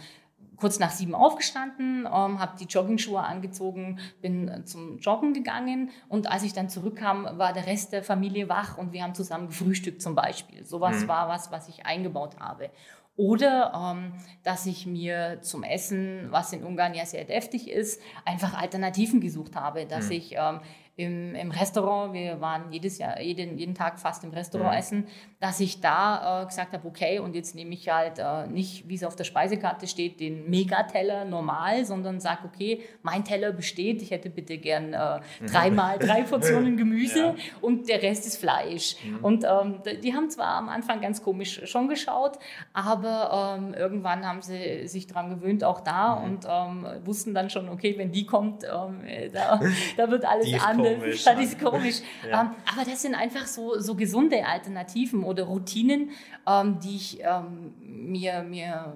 kurz 0.57 0.79
nach 0.79 0.91
sieben 0.91 1.15
aufgestanden, 1.15 2.05
ähm, 2.05 2.39
habe 2.39 2.57
die 2.59 2.65
Joggingschuhe 2.65 3.21
angezogen, 3.21 3.99
bin 4.21 4.47
äh, 4.47 4.65
zum 4.65 4.99
Joggen 4.99 5.33
gegangen 5.33 5.91
und 6.09 6.31
als 6.31 6.43
ich 6.43 6.53
dann 6.53 6.69
zurückkam, 6.69 7.27
war 7.37 7.53
der 7.53 7.67
Rest 7.67 7.93
der 7.93 8.03
Familie 8.03 8.49
wach 8.49 8.77
und 8.77 8.93
wir 8.93 9.03
haben 9.03 9.15
zusammen 9.15 9.47
gefrühstückt 9.47 10.01
zum 10.01 10.15
Beispiel. 10.15 10.63
Sowas 10.63 11.03
mhm. 11.03 11.07
war 11.07 11.27
was, 11.29 11.51
was 11.51 11.67
ich 11.69 11.85
eingebaut 11.85 12.39
habe. 12.39 12.69
Oder 13.17 13.71
ähm, 13.73 14.13
dass 14.43 14.65
ich 14.65 14.85
mir 14.85 15.39
zum 15.41 15.63
Essen, 15.63 16.27
was 16.31 16.51
in 16.51 16.63
Ungarn 16.63 16.93
ja 16.93 17.05
sehr 17.05 17.23
deftig 17.23 17.69
ist, 17.69 18.01
einfach 18.25 18.53
Alternativen 18.57 19.21
gesucht 19.21 19.55
habe. 19.55 19.85
Dass 19.85 20.07
mhm. 20.07 20.11
ich 20.11 20.35
ähm, 20.37 20.59
im, 20.97 21.35
im 21.35 21.51
Restaurant, 21.51 22.13
wir 22.13 22.39
waren 22.39 22.71
jedes 22.71 22.97
Jahr, 22.99 23.19
jeden, 23.19 23.57
jeden 23.57 23.75
Tag 23.75 23.99
fast 23.99 24.23
im 24.23 24.31
Restaurant 24.31 24.71
mhm. 24.71 24.79
essen, 24.79 25.07
dass 25.41 25.59
ich 25.59 25.81
da 25.81 26.43
äh, 26.43 26.45
gesagt 26.45 26.71
habe, 26.71 26.87
okay, 26.87 27.19
und 27.19 27.35
jetzt 27.35 27.53
nehme 27.53 27.73
ich 27.73 27.89
halt 27.89 28.17
äh, 28.17 28.47
nicht, 28.47 28.87
wie 28.87 28.95
es 28.95 29.03
auf 29.03 29.15
der 29.17 29.25
Speisekarte 29.25 29.87
steht, 29.87 30.21
den 30.21 30.49
Megateller 30.49 31.25
normal, 31.25 31.83
sondern 31.83 32.21
sage, 32.21 32.45
okay, 32.45 32.81
mein 33.03 33.25
Teller 33.25 33.51
besteht, 33.51 34.01
ich 34.01 34.11
hätte 34.11 34.29
bitte 34.29 34.57
gern 34.57 34.93
äh, 34.93 35.19
dreimal 35.45 35.99
drei 35.99 36.23
Portionen 36.23 36.77
Gemüse 36.77 37.19
ja. 37.19 37.35
und 37.59 37.89
der 37.89 38.01
Rest 38.01 38.25
ist 38.25 38.37
Fleisch. 38.37 38.95
Mhm. 39.03 39.17
Und 39.17 39.43
ähm, 39.43 39.81
die 40.01 40.13
haben 40.13 40.29
zwar 40.29 40.55
am 40.55 40.69
Anfang 40.69 41.01
ganz 41.01 41.21
komisch 41.21 41.61
schon 41.65 41.89
geschaut, 41.89 42.39
aber 42.71 43.57
ähm, 43.59 43.73
irgendwann 43.73 44.25
haben 44.25 44.41
sie 44.41 44.87
sich 44.87 45.07
daran 45.07 45.29
gewöhnt, 45.29 45.65
auch 45.65 45.81
da, 45.81 46.15
mhm. 46.15 46.23
und 46.23 46.47
ähm, 46.49 47.05
wussten 47.05 47.33
dann 47.33 47.49
schon, 47.49 47.67
okay, 47.67 47.95
wenn 47.97 48.13
die 48.13 48.25
kommt, 48.25 48.63
ähm, 48.63 49.01
da, 49.33 49.59
da 49.97 50.09
wird 50.09 50.23
alles 50.23 50.53
anders 50.63 50.84
komisch. 50.93 51.23
Das 51.23 51.39
ist 51.39 51.59
komisch. 51.59 52.01
ja. 52.29 52.41
ähm, 52.41 52.49
aber 52.71 52.89
das 52.89 53.01
sind 53.01 53.15
einfach 53.15 53.45
so, 53.47 53.79
so 53.79 53.95
gesunde 53.95 54.45
Alternativen 54.45 55.23
oder 55.23 55.43
Routinen, 55.43 56.11
ähm, 56.47 56.79
die 56.79 56.95
ich 56.95 57.19
ähm, 57.21 57.73
mir, 57.81 58.43
mir 58.43 58.93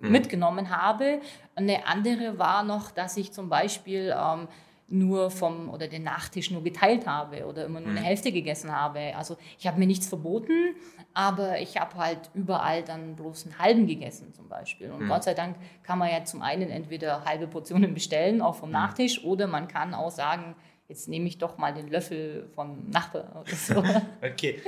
mhm. 0.00 0.10
mitgenommen 0.10 0.70
habe. 0.70 1.20
Eine 1.54 1.86
andere 1.86 2.38
war 2.38 2.64
noch, 2.64 2.90
dass 2.90 3.16
ich 3.16 3.32
zum 3.32 3.48
Beispiel 3.48 4.14
ähm, 4.16 4.48
nur 4.88 5.30
vom 5.30 5.68
oder 5.70 5.88
den 5.88 6.04
Nachtisch 6.04 6.50
nur 6.50 6.62
geteilt 6.62 7.06
habe 7.06 7.44
oder 7.46 7.64
immer 7.64 7.80
nur 7.80 7.90
eine 7.90 8.00
mhm. 8.00 8.04
Hälfte 8.04 8.30
gegessen 8.30 8.70
habe. 8.72 9.16
Also 9.16 9.36
ich 9.58 9.66
habe 9.66 9.78
mir 9.78 9.86
nichts 9.86 10.06
verboten, 10.06 10.76
aber 11.12 11.58
ich 11.60 11.76
habe 11.76 11.96
halt 11.96 12.30
überall 12.34 12.82
dann 12.82 13.16
bloß 13.16 13.46
einen 13.46 13.58
halben 13.58 13.86
gegessen 13.86 14.32
zum 14.32 14.48
Beispiel. 14.48 14.90
Und 14.90 15.02
mhm. 15.02 15.08
Gott 15.08 15.24
sei 15.24 15.34
Dank 15.34 15.56
kann 15.82 15.98
man 15.98 16.10
ja 16.10 16.24
zum 16.24 16.42
einen 16.42 16.70
entweder 16.70 17.24
halbe 17.24 17.48
Portionen 17.48 17.94
bestellen, 17.94 18.40
auch 18.40 18.54
vom 18.54 18.68
mhm. 18.68 18.74
Nachtisch, 18.74 19.24
oder 19.24 19.48
man 19.48 19.66
kann 19.66 19.92
auch 19.92 20.10
sagen, 20.10 20.54
jetzt 20.88 21.08
nehme 21.08 21.26
ich 21.28 21.38
doch 21.38 21.58
mal 21.58 21.72
den 21.72 21.88
Löffel 21.88 22.48
vom 22.54 22.88
Nachbar 22.90 23.40
oder 23.40 23.54
so. 23.54 23.78
okay. 24.22 24.62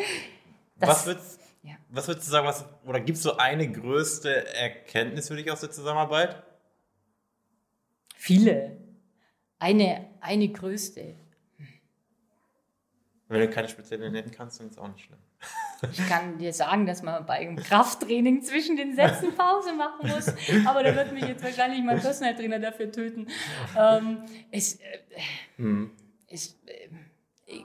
Das, 0.77 0.89
was 0.89 1.07
würdest, 1.07 1.41
ja. 1.63 1.75
was 1.89 2.09
würdest 2.09 2.27
du 2.27 2.31
sagen, 2.31 2.47
was, 2.47 2.65
oder 2.85 3.01
gibt 3.01 3.17
es 3.17 3.23
so 3.23 3.37
eine 3.37 3.71
größte 3.71 4.55
Erkenntnis 4.55 5.29
für 5.29 5.37
dich 5.37 5.51
aus 5.51 5.61
der 5.61 5.71
Zusammenarbeit? 5.71 6.43
Viele. 8.15 8.77
Eine, 9.59 10.07
eine 10.21 10.49
größte. 10.49 11.15
Wenn 13.29 13.41
du 13.41 13.51
keine 13.51 13.69
spezielle 13.69 14.11
nennen 14.11 14.31
kannst, 14.31 14.61
dann 14.61 14.69
ist 14.69 14.73
es 14.75 14.79
auch 14.79 14.89
nicht 14.89 15.05
schlimm. 15.05 15.19
Ich 15.93 16.09
kann 16.09 16.39
dir 16.39 16.53
sagen, 16.53 16.87
dass 16.87 17.03
man 17.03 17.25
bei 17.25 17.35
einem 17.35 17.57
Krafttraining 17.57 18.43
zwischen 18.43 18.77
den 18.77 18.97
Sätzen 18.97 19.37
Pause 19.37 19.73
machen 19.75 20.09
muss, 20.09 20.29
aber 20.67 20.83
da 20.83 20.95
wird 20.97 21.13
mich 21.13 21.25
jetzt 21.25 21.45
wahrscheinlich 21.45 21.85
mein 21.85 22.01
Personal 22.01 22.35
Trainer 22.35 22.59
dafür 22.59 22.91
töten. 22.91 23.29
Ähm, 23.77 24.23
es, 24.51 24.75
äh, 24.77 24.99
hm. 25.57 25.93
Es, 26.29 26.59
äh, 26.67 26.89
ich, 27.47 27.65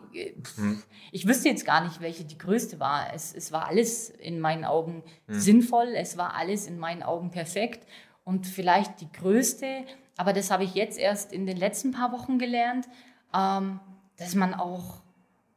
hm. 0.55 0.81
ich 1.11 1.27
wüsste 1.27 1.49
jetzt 1.49 1.65
gar 1.65 1.83
nicht, 1.83 1.99
welche 2.01 2.23
die 2.23 2.37
größte 2.37 2.79
war. 2.79 3.13
Es, 3.13 3.33
es 3.33 3.51
war 3.51 3.67
alles 3.67 4.09
in 4.09 4.39
meinen 4.39 4.65
Augen 4.65 5.03
hm. 5.27 5.39
sinnvoll, 5.39 5.93
es 5.95 6.17
war 6.17 6.35
alles 6.35 6.67
in 6.67 6.79
meinen 6.79 7.03
Augen 7.03 7.31
perfekt 7.31 7.87
und 8.23 8.47
vielleicht 8.47 9.01
die 9.01 9.11
größte, 9.11 9.85
aber 10.15 10.33
das 10.33 10.51
habe 10.51 10.63
ich 10.63 10.75
jetzt 10.75 10.97
erst 10.97 11.33
in 11.33 11.45
den 11.45 11.57
letzten 11.57 11.91
paar 11.91 12.11
Wochen 12.11 12.39
gelernt, 12.39 12.87
ähm, 13.33 13.79
dass 14.17 14.35
man 14.35 14.53
auch 14.53 15.01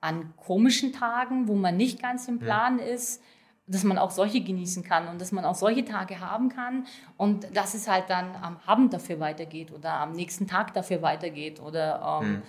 an 0.01 0.35
komischen 0.37 0.93
Tagen, 0.93 1.49
wo 1.49 1.55
man 1.55 1.77
nicht 1.77 2.01
ganz 2.01 2.29
im 2.29 2.39
Plan 2.39 2.79
ja. 2.79 2.85
ist, 2.87 3.23
dass 3.67 3.83
man 3.83 3.99
auch 3.99 4.13
solche 4.13 4.41
genießen 4.41 4.85
kann 4.85 5.09
und 5.09 5.21
dass 5.21 5.33
man 5.33 5.45
auch 5.45 5.57
solche 5.57 5.85
Tage 5.85 6.21
haben 6.21 6.49
kann 6.49 6.87
und 7.17 7.57
dass 7.57 7.75
es 7.75 7.89
halt 7.89 8.09
dann 8.09 8.37
am 8.37 8.59
Abend 8.65 8.93
dafür 8.93 9.19
weitergeht 9.19 9.73
oder 9.73 9.95
am 9.95 10.13
nächsten 10.13 10.47
Tag 10.47 10.73
dafür 10.75 11.03
weitergeht 11.03 11.61
oder 11.61 12.21
ähm, 12.23 12.43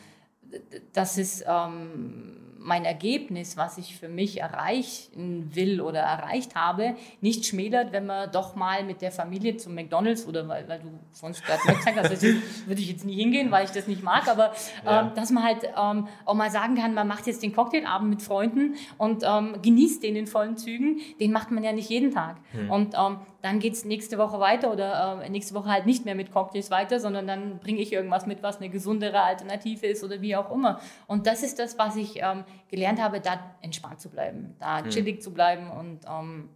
dass 0.94 1.18
es 1.18 1.44
ähm, 1.48 2.57
mein 2.68 2.84
Ergebnis, 2.84 3.56
was 3.56 3.78
ich 3.78 3.98
für 3.98 4.10
mich 4.10 4.42
erreichen 4.42 5.50
will 5.54 5.80
oder 5.80 6.02
erreicht 6.02 6.54
habe, 6.54 6.98
nicht 7.22 7.46
schmälert, 7.46 7.94
wenn 7.94 8.06
man 8.06 8.30
doch 8.30 8.56
mal 8.56 8.84
mit 8.84 9.02
der 9.02 9.14
Familie 9.14 9.56
zum 9.56 9.74
McDonalds 9.74 10.28
oder 10.28 10.46
weil, 10.50 10.68
weil 10.68 10.80
du 10.80 10.90
sonst 11.14 11.46
gerade 11.46 11.62
gesagt 11.66 11.98
hast, 11.98 12.10
also 12.10 12.28
würde 12.66 12.82
ich 12.82 12.90
jetzt 12.90 13.06
nie 13.06 13.16
hingehen, 13.16 13.52
weil 13.52 13.64
ich 13.64 13.72
das 13.72 13.88
nicht 13.88 14.04
mag, 14.04 14.28
aber 14.28 14.52
ja. 14.86 15.04
ähm, 15.04 15.12
dass 15.16 15.32
man 15.32 15.44
halt 15.44 15.64
ähm, 15.64 16.10
auch 16.26 16.34
mal 16.34 16.52
sagen 16.52 16.76
kann, 16.76 16.94
man 16.94 17.08
macht 17.08 17.26
jetzt 17.26 17.42
den 17.42 17.54
Cocktailabend 17.54 18.10
mit 18.10 18.22
Freunden 18.22 18.76
und 18.98 19.24
ähm, 19.26 19.62
genießt 19.62 20.04
den 20.04 20.18
in 20.18 20.28
vollen 20.28 20.58
Zügen, 20.58 21.00
den 21.22 21.32
macht 21.32 21.52
man 21.52 21.64
ja 21.64 21.72
nicht 21.72 21.90
jeden 21.90 22.12
Tag. 22.12 22.36
Hm. 22.52 22.70
Und 22.70 22.96
ähm, 22.96 23.20
dann 23.42 23.60
geht 23.60 23.74
es 23.74 23.86
nächste 23.86 24.18
Woche 24.18 24.40
weiter 24.40 24.72
oder 24.74 25.22
äh, 25.24 25.30
nächste 25.30 25.54
Woche 25.54 25.70
halt 25.70 25.86
nicht 25.86 26.06
mehr 26.06 26.16
mit 26.16 26.34
Cocktails 26.34 26.72
weiter, 26.72 27.00
sondern 27.00 27.28
dann 27.28 27.60
bringe 27.60 27.80
ich 27.80 27.94
irgendwas 27.94 28.26
mit, 28.26 28.44
was 28.44 28.58
eine 28.58 28.70
gesundere 28.70 29.22
Alternative 29.22 29.86
ist 29.86 30.04
oder 30.04 30.22
wie 30.22 30.36
auch 30.36 30.52
immer. 30.52 30.80
Und 31.06 31.28
das 31.28 31.44
ist 31.44 31.60
das, 31.60 31.78
was 31.78 31.96
ich 31.96 32.18
ähm, 32.18 32.44
gelernt 32.70 33.02
habe, 33.02 33.22
da 33.22 33.56
entspannt 33.62 34.00
zu 34.02 34.10
bleiben, 34.10 34.56
da 34.60 34.84
hm. 34.84 34.89
chillig 34.89 35.22
zu 35.22 35.34
bleiben 35.34 35.70
und 35.72 36.02
ähm, 36.08 36.50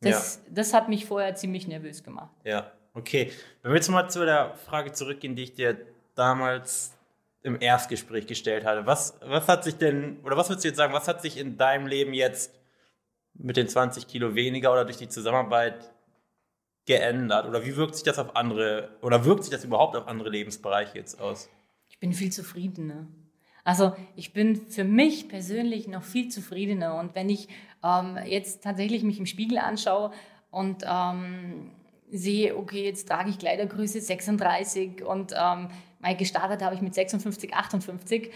das, 0.00 0.42
ja. 0.46 0.52
das 0.54 0.72
hat 0.72 0.88
mich 0.88 1.06
vorher 1.06 1.34
ziemlich 1.34 1.68
nervös 1.68 2.02
gemacht. 2.02 2.34
Ja, 2.44 2.72
okay. 2.94 3.30
Wenn 3.62 3.72
wir 3.72 3.76
jetzt 3.76 3.88
mal 3.88 4.08
zu 4.08 4.24
der 4.24 4.54
Frage 4.54 4.92
zurückgehen, 4.92 5.36
die 5.36 5.42
ich 5.42 5.54
dir 5.54 5.76
damals 6.14 6.96
im 7.42 7.60
Erstgespräch 7.60 8.26
gestellt 8.26 8.64
hatte. 8.64 8.86
Was, 8.86 9.18
was 9.22 9.48
hat 9.48 9.64
sich 9.64 9.76
denn, 9.76 10.20
oder 10.24 10.36
was 10.36 10.48
würdest 10.48 10.64
du 10.64 10.68
jetzt 10.68 10.76
sagen, 10.76 10.92
was 10.92 11.08
hat 11.08 11.22
sich 11.22 11.38
in 11.38 11.56
deinem 11.56 11.86
Leben 11.86 12.12
jetzt 12.12 12.54
mit 13.34 13.56
den 13.56 13.68
20 13.68 14.06
Kilo 14.06 14.34
weniger 14.34 14.72
oder 14.72 14.84
durch 14.84 14.98
die 14.98 15.08
Zusammenarbeit 15.08 15.92
geändert? 16.86 17.46
Oder 17.46 17.64
wie 17.64 17.76
wirkt 17.76 17.94
sich 17.94 18.04
das 18.04 18.18
auf 18.18 18.36
andere, 18.36 18.90
oder 19.00 19.24
wirkt 19.24 19.44
sich 19.44 19.52
das 19.52 19.64
überhaupt 19.64 19.96
auf 19.96 20.06
andere 20.06 20.28
Lebensbereiche 20.28 20.98
jetzt 20.98 21.18
aus? 21.20 21.48
Ich 21.88 21.98
bin 21.98 22.12
viel 22.12 22.30
zufriedener. 22.30 23.06
Also 23.64 23.92
ich 24.16 24.32
bin 24.32 24.56
für 24.56 24.84
mich 24.84 25.28
persönlich 25.28 25.88
noch 25.88 26.02
viel 26.02 26.28
zufriedener. 26.28 26.98
Und 26.98 27.14
wenn 27.14 27.28
ich 27.28 27.48
ähm, 27.84 28.18
jetzt 28.24 28.62
tatsächlich 28.62 29.02
mich 29.02 29.18
im 29.18 29.26
Spiegel 29.26 29.58
anschaue 29.58 30.12
und 30.50 30.84
ähm, 30.86 31.70
sehe, 32.10 32.56
okay, 32.56 32.84
jetzt 32.84 33.08
trage 33.08 33.30
ich 33.30 33.38
Kleidergröße 33.38 34.00
36 34.00 35.04
und 35.04 35.32
ähm, 35.32 35.68
mal 36.00 36.16
gestartet 36.16 36.62
habe 36.62 36.74
ich 36.74 36.80
mit 36.80 36.94
56, 36.94 37.54
58. 37.54 38.30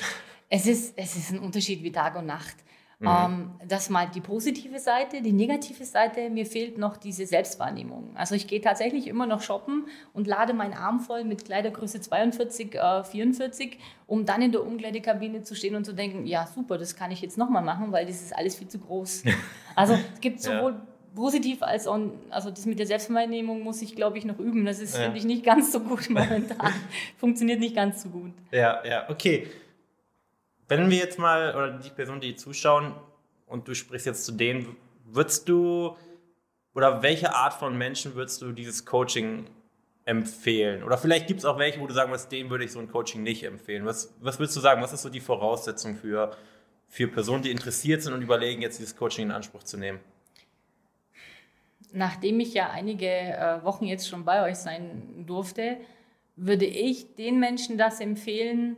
Es 0.49 0.67
ist, 0.67 0.95
es 0.97 1.17
ist 1.17 1.33
ein 1.33 1.39
Unterschied 1.39 1.83
wie 1.83 1.91
Tag 1.91 2.17
und 2.17 2.27
Nacht. 2.27 2.57
Mhm. 3.05 3.51
Ähm, 3.61 3.69
das 3.69 3.91
mal 3.91 4.09
die 4.09 4.21
positive 4.21 4.79
Seite. 4.79 5.23
Die 5.23 5.33
negative 5.33 5.85
Seite, 5.85 6.31
mir 6.31 6.47
fehlt 6.47 6.79
noch 6.79 6.97
diese 6.97 7.27
Selbstwahrnehmung. 7.27 8.11
Also 8.15 8.35
ich 8.35 8.47
gehe 8.47 8.61
tatsächlich 8.61 9.07
immer 9.07 9.27
noch 9.27 9.43
shoppen 9.43 9.87
und 10.13 10.27
lade 10.27 10.55
meinen 10.55 10.75
Arm 10.75 11.01
voll 11.01 11.25
mit 11.25 11.45
Kleidergröße 11.45 12.01
42, 12.01 12.75
äh, 12.75 13.05
44, 13.05 13.79
um 14.07 14.25
dann 14.25 14.43
in 14.43 14.53
der 14.53 14.65
Umkleidekabine 14.65 15.43
zu 15.43 15.55
stehen 15.55 15.75
und 15.77 15.85
zu 15.85 15.93
denken, 15.93 16.27
ja 16.27 16.47
super, 16.47 16.79
das 16.79 16.97
kann 16.97 17.11
ich 17.11 17.21
jetzt 17.21 17.39
nochmal 17.39 17.63
machen, 17.63 17.93
weil 17.93 18.07
das 18.07 18.23
ist 18.23 18.37
alles 18.37 18.57
viel 18.57 18.69
zu 18.69 18.79
groß. 18.79 19.25
also 19.75 19.95
es 19.95 20.21
gibt 20.21 20.41
sowohl 20.41 20.73
ja 20.73 20.83
positiv 21.15 21.63
als 21.63 21.87
auch, 21.87 21.99
also 22.31 22.51
das 22.51 22.67
mit 22.67 22.79
der 22.79 22.87
Selbstwahrnehmung 22.87 23.63
muss 23.63 23.81
ich, 23.83 23.95
glaube 23.95 24.19
ich, 24.19 24.25
noch 24.25 24.39
üben. 24.39 24.65
Das 24.65 24.81
ist, 24.81 24.97
ja. 24.97 25.05
finde 25.05 25.19
ich, 25.19 25.25
nicht 25.25 25.45
ganz 25.45 25.73
so 25.73 25.81
gut 25.81 26.09
momentan. 26.11 26.73
Funktioniert 27.17 27.61
nicht 27.61 27.75
ganz 27.75 28.03
so 28.03 28.09
gut. 28.09 28.33
Ja, 28.51 28.83
ja, 28.85 29.09
okay. 29.09 29.47
Wenn 30.69 30.91
wir 30.91 30.99
jetzt 30.99 31.19
mal, 31.19 31.55
oder 31.55 31.71
die 31.79 31.91
Personen, 31.91 32.21
die 32.21 32.37
zuschauen, 32.37 32.95
und 33.47 33.69
du 33.69 33.75
sprichst 33.75 34.07
jetzt 34.07 34.25
zu 34.25 34.33
denen, 34.33 34.77
würdest 35.05 35.49
du, 35.49 35.97
oder 36.75 37.03
welche 37.03 37.35
Art 37.35 37.55
von 37.55 37.77
Menschen 37.77 38.15
würdest 38.15 38.43
du 38.43 38.53
dieses 38.53 38.85
Coaching 38.85 39.47
empfehlen? 40.05 40.83
Oder 40.83 40.99
vielleicht 40.99 41.27
gibt 41.27 41.41
es 41.41 41.45
auch 41.45 41.59
welche, 41.59 41.81
wo 41.81 41.87
du 41.87 41.95
sagen 41.95 42.11
würdest, 42.11 42.33
denen 42.33 42.51
würde 42.51 42.65
ich 42.65 42.73
so 42.73 42.79
ein 42.79 42.91
Coaching 42.91 43.23
nicht 43.23 43.45
empfehlen. 43.45 43.85
Was, 43.85 44.15
was 44.21 44.39
würdest 44.39 44.57
du 44.57 44.61
sagen? 44.61 44.83
Was 44.83 44.93
ist 44.93 45.03
so 45.03 45.11
die 45.11 45.21
Voraussetzung 45.21 45.97
für, 45.97 46.37
für 46.89 47.09
Personen, 47.09 47.43
die 47.43 47.51
interessiert 47.51 48.03
sind 48.03 48.13
und 48.13 48.23
überlegen, 48.23 48.63
jetzt 48.63 48.79
dieses 48.79 48.97
Coaching 48.97 49.27
in 49.27 49.31
Anspruch 49.31 49.63
zu 49.63 49.77
nehmen? 49.77 50.01
Nachdem 51.93 52.41
ich 52.41 52.55
ja 52.55 52.71
einige 52.71 53.07
äh, 53.07 53.63
Wochen 53.63 53.85
jetzt 53.85 54.09
schon 54.09 54.25
bei 54.25 54.43
euch 54.43 54.57
sein 54.57 55.25
durfte, 55.27 55.77
würde 56.35 56.65
ich 56.65 57.15
den 57.15 57.39
Menschen 57.39 57.79
das 57.79 58.01
empfehlen, 58.01 58.77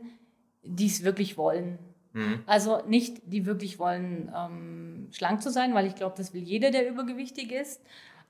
die 0.63 0.87
es 0.87 1.03
wirklich 1.03 1.37
wollen. 1.37 1.79
Mhm. 2.13 2.43
Also 2.45 2.81
nicht, 2.87 3.21
die 3.25 3.45
wirklich 3.45 3.79
wollen, 3.79 4.31
ähm, 4.35 5.07
schlank 5.11 5.41
zu 5.41 5.51
sein, 5.51 5.73
weil 5.73 5.87
ich 5.87 5.95
glaube, 5.95 6.15
das 6.17 6.33
will 6.33 6.43
jeder, 6.43 6.71
der 6.71 6.89
übergewichtig 6.89 7.51
ist, 7.51 7.81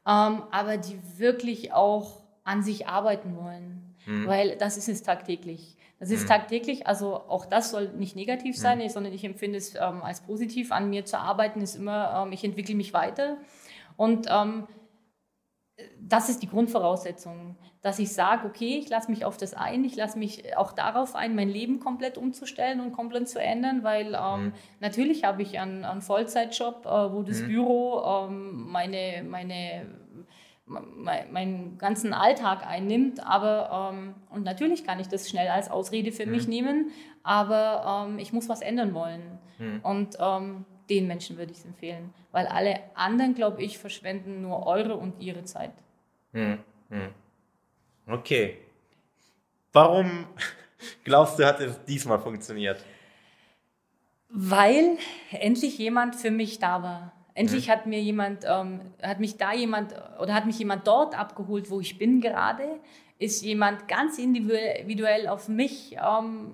ähm, 0.06 0.44
aber 0.52 0.78
die 0.78 1.00
wirklich 1.18 1.74
auch 1.74 2.24
an 2.44 2.64
sich 2.64 2.88
arbeiten 2.88 3.36
wollen, 3.36 3.96
mhm. 4.06 4.28
weil 4.28 4.56
das 4.58 4.78
ist 4.78 4.90
es 4.90 5.04
tagtäglich. 5.04 5.76
Das 6.00 6.12
ist 6.12 6.24
mhm. 6.24 6.28
tagtäglich, 6.28 6.86
also 6.86 7.16
auch 7.16 7.46
das 7.46 7.72
soll 7.72 7.90
nicht 7.94 8.16
negativ 8.16 8.56
sein, 8.56 8.80
mhm. 8.80 8.90
sondern 8.90 9.14
ich 9.14 9.24
empfinde 9.24 9.58
es 9.58 9.74
ähm, 9.76 10.04
als 10.04 10.22
positiv. 10.22 10.72
An 10.72 10.90
mir 10.90 11.06
zu 11.06 11.20
arbeiten 11.20 11.62
ist 11.62 11.76
immer, 11.76 12.24
ähm, 12.26 12.32
ich 12.32 12.44
entwickle 12.44 12.76
mich 12.76 12.94
weiter. 12.94 13.38
Und 13.96 14.28
ähm, 14.30 14.68
das 16.00 16.30
ist 16.30 16.42
die 16.42 16.48
Grundvoraussetzung, 16.48 17.56
dass 17.82 18.00
ich 18.00 18.12
sage, 18.12 18.48
okay, 18.48 18.80
ich 18.80 18.90
lasse 18.90 19.12
mich 19.12 19.26
auf 19.26 19.38
das 19.38 19.54
ein, 19.54 19.84
ich 19.84 19.96
lasse 19.96 20.18
mich 20.18 20.58
auch 20.58 20.74
darauf 20.74 21.16
ein, 21.16 21.36
mein 21.36 21.50
Leben 21.50 21.80
komplett 21.80 22.18
umzustellen 22.18 22.82
und 22.82 22.94
komplett 22.94 23.30
zu 23.30 23.40
ändern, 23.40 23.84
weil 23.84 24.16
ähm, 24.16 24.46
mhm. 24.46 24.54
natürlich 24.80 25.24
habe 25.24 25.42
ich 25.44 25.60
einen, 25.60 25.86
einen 25.86 26.02
Vollzeitjob, 26.02 26.86
äh, 26.86 27.14
wo 27.14 27.22
das 27.22 27.42
mhm. 27.42 27.48
Büro 27.48 28.02
ähm, 28.02 28.72
meine, 28.72 29.24
meine, 29.24 29.86
mein, 30.66 31.32
meinen 31.32 31.78
ganzen 31.78 32.12
Alltag 32.12 32.66
einnimmt, 32.66 33.26
aber 33.26 33.92
ähm, 33.94 34.16
und 34.32 34.44
natürlich 34.44 34.84
kann 34.84 35.00
ich 35.00 35.08
das 35.08 35.30
schnell 35.30 35.50
als 35.50 35.70
Ausrede 35.70 36.12
für 36.12 36.26
mhm. 36.26 36.32
mich 36.32 36.48
nehmen, 36.48 36.92
aber 37.22 38.08
ähm, 38.08 38.18
ich 38.18 38.34
muss 38.34 38.50
was 38.50 38.62
ändern 38.62 38.96
wollen. 38.96 39.38
Mhm. 39.60 39.80
Und 39.84 40.18
ähm, 40.20 40.66
den 40.90 41.08
Menschen 41.08 41.38
würde 41.38 41.52
ich 41.52 41.60
es 41.60 41.66
empfehlen. 41.66 42.14
Weil 42.32 42.48
alle 42.48 42.80
anderen, 42.96 43.36
glaube 43.36 43.62
ich, 43.62 43.78
verschwenden 43.78 44.42
nur 44.42 44.66
eure 44.66 44.96
und 44.96 45.22
ihre 45.22 45.44
Zeit. 45.44 45.72
Hm, 46.34 46.60
hm. 46.90 47.10
Okay. 48.08 48.58
Warum 49.74 50.28
glaubst 51.04 51.40
du, 51.40 51.46
hat 51.46 51.60
es 51.60 51.84
diesmal 51.86 52.20
funktioniert? 52.20 52.84
Weil 54.30 54.98
endlich 55.32 55.78
jemand 55.78 56.16
für 56.16 56.32
mich 56.32 56.60
da 56.60 56.84
war. 56.84 57.14
Endlich 57.34 57.68
hm. 57.68 57.74
hat 57.74 57.86
mir 57.86 58.02
jemand, 58.02 58.46
ähm, 58.46 58.82
hat 59.02 59.20
mich 59.20 59.38
da 59.38 59.54
jemand 59.54 59.94
oder 60.20 60.34
hat 60.34 60.46
mich 60.46 60.58
jemand 60.58 60.88
dort 60.88 61.18
abgeholt, 61.18 61.70
wo 61.70 61.80
ich 61.80 61.98
bin 61.98 62.20
gerade. 62.22 62.80
Ist 63.20 63.44
jemand 63.44 63.88
ganz 63.88 64.18
individuell 64.18 65.28
auf 65.28 65.48
mich 65.48 65.96
ähm, 65.96 66.52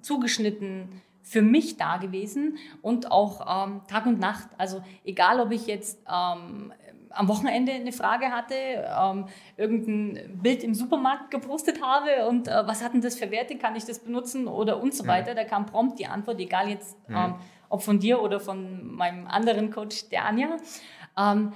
zugeschnitten 0.00 1.02
für 1.24 1.42
mich 1.42 1.78
da 1.78 1.96
gewesen 1.96 2.58
und 2.82 3.10
auch 3.10 3.66
ähm, 3.66 3.80
Tag 3.88 4.06
und 4.06 4.20
Nacht. 4.20 4.48
Also 4.58 4.84
egal, 5.04 5.40
ob 5.40 5.50
ich 5.52 5.66
jetzt 5.66 6.00
ähm, 6.06 6.72
am 7.10 7.28
Wochenende 7.28 7.72
eine 7.72 7.92
Frage 7.92 8.26
hatte, 8.26 8.54
ähm, 8.54 9.26
irgendein 9.56 10.38
Bild 10.42 10.62
im 10.62 10.74
Supermarkt 10.74 11.30
gepostet 11.30 11.82
habe 11.82 12.28
und 12.28 12.46
äh, 12.46 12.66
was 12.66 12.84
hat 12.84 12.92
denn 12.92 13.00
das 13.00 13.16
für 13.16 13.30
Werte, 13.30 13.56
kann 13.56 13.74
ich 13.74 13.86
das 13.86 14.00
benutzen 14.00 14.46
oder 14.46 14.82
und 14.82 14.94
so 14.94 15.06
weiter. 15.06 15.34
Da 15.34 15.44
kam 15.44 15.64
prompt 15.66 15.98
die 15.98 16.06
Antwort, 16.06 16.38
egal 16.40 16.68
jetzt, 16.68 16.98
ähm, 17.08 17.36
ob 17.70 17.82
von 17.82 17.98
dir 17.98 18.20
oder 18.20 18.38
von 18.38 18.94
meinem 18.94 19.26
anderen 19.26 19.70
Coach, 19.70 20.08
der 20.10 20.26
Anja. 20.26 20.56
Ähm, 21.16 21.52